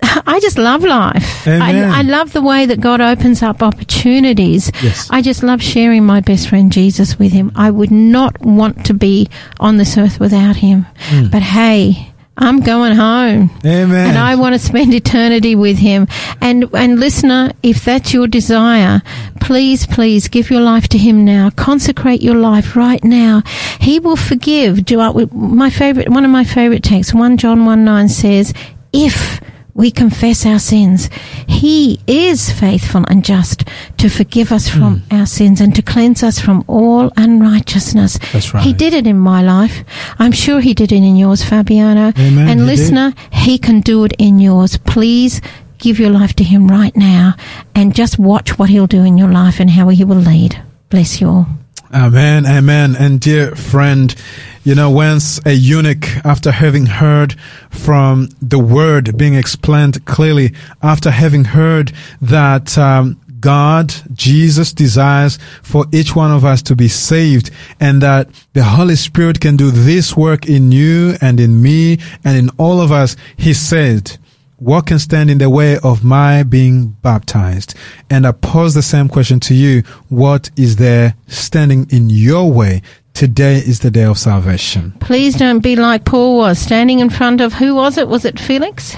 [0.02, 1.46] I just love life.
[1.46, 4.70] I, I love the way that God opens up opportunities.
[4.82, 5.08] Yes.
[5.10, 7.50] I just love sharing my best friend Jesus with him.
[7.56, 9.28] I would not want to be
[9.58, 10.86] on this earth without him.
[10.98, 11.28] Hmm.
[11.30, 13.50] But hey, I'm going home.
[13.66, 14.10] Amen.
[14.10, 16.06] And I want to spend eternity with him.
[16.40, 19.02] And and listener, if that's your desire,
[19.40, 21.50] please, please give your life to him now.
[21.50, 23.42] Consecrate your life right now.
[23.80, 24.84] He will forgive.
[24.84, 28.54] Do I, my favorite one of my favorite texts, 1 John 1 9 says,
[28.92, 29.40] if
[29.78, 31.08] we confess our sins,
[31.46, 33.62] He is faithful and just
[33.98, 35.14] to forgive us from hmm.
[35.14, 38.18] our sins and to cleanse us from all unrighteousness.
[38.32, 38.64] That's right.
[38.64, 39.84] He did it in my life.
[40.18, 42.12] I'm sure He did it in yours, Fabiano.
[42.18, 44.76] Amen, and he listener, He can do it in yours.
[44.78, 45.40] Please
[45.78, 47.34] give your life to Him right now
[47.76, 50.60] and just watch what He'll do in your life and how He will lead.
[50.90, 51.46] Bless you all.
[51.92, 52.96] Amen, amen.
[52.96, 54.14] And dear friend,
[54.62, 57.34] you know, once a eunuch, after having heard
[57.70, 65.86] from the word being explained clearly, after having heard that um, God, Jesus desires for
[65.90, 70.14] each one of us to be saved and that the Holy Spirit can do this
[70.14, 74.18] work in you and in me and in all of us, he said,
[74.58, 77.74] what can stand in the way of my being baptized?
[78.10, 79.82] And I pose the same question to you.
[80.08, 82.82] What is there standing in your way?
[83.14, 84.92] Today is the day of salvation.
[85.00, 88.06] Please don't be like Paul was, standing in front of who was it?
[88.08, 88.96] Was it Felix?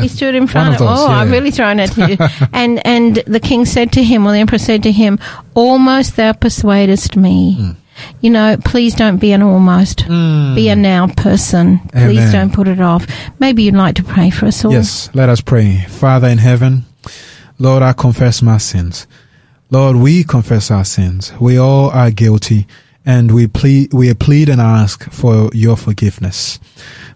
[0.00, 0.80] He stood in front Uh, of.
[0.82, 1.16] of those, oh, yeah.
[1.16, 2.16] I've really thrown it to you.
[2.52, 5.18] and and the king said to him, or the emperor said to him,
[5.54, 7.70] "Almost thou persuadest me." Hmm.
[8.20, 10.02] You know, please don't be an almost.
[10.02, 10.54] Hmm.
[10.54, 11.78] Be a now person.
[11.92, 13.06] Please don't put it off.
[13.38, 14.72] Maybe you'd like to pray for us all.
[14.72, 15.84] Yes, let us pray.
[15.88, 16.84] Father in heaven,
[17.58, 19.06] Lord, I confess my sins.
[19.70, 21.32] Lord, we confess our sins.
[21.38, 22.66] We all are guilty
[23.04, 26.58] and we plead, we plead and ask for your forgiveness.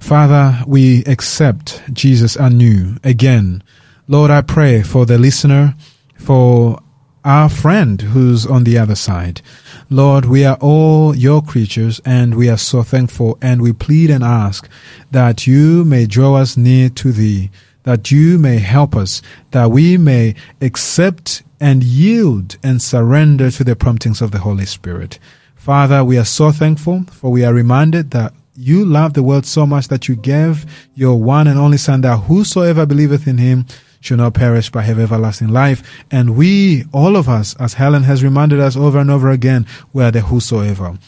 [0.01, 3.63] Father, we accept Jesus anew again.
[4.09, 5.75] Lord, I pray for the listener,
[6.17, 6.82] for
[7.25, 9.41] our friend who's on the other side.
[9.89, 14.25] Lord, we are all your creatures and we are so thankful and we plead and
[14.25, 14.69] ask
[15.11, 17.51] that you may draw us near to thee,
[17.85, 23.77] that you may help us, that we may accept and yield and surrender to the
[23.77, 25.19] promptings of the Holy Spirit.
[25.55, 29.65] Father, we are so thankful for we are reminded that you love the world so
[29.65, 33.65] much that you gave your one and only Son that whosoever believeth in him
[34.03, 35.83] should not perish but have everlasting life.
[36.11, 40.03] And we, all of us, as Helen has reminded us over and over again, we
[40.03, 40.99] are the whosoever.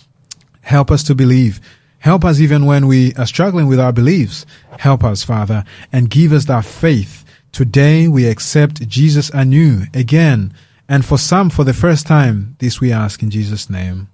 [0.63, 1.61] Help us to believe.
[1.99, 4.47] Help us even when we are struggling with our beliefs.
[4.79, 7.25] Help us, Father, and give us that faith.
[7.53, 10.53] Today we accept Jesus anew, again,
[10.89, 12.57] and for some for the first time.
[12.59, 14.09] This we ask in Jesus' name.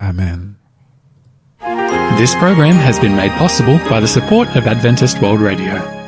[0.00, 0.56] Amen.
[2.18, 6.01] This program has been made possible by the support of Adventist World Radio.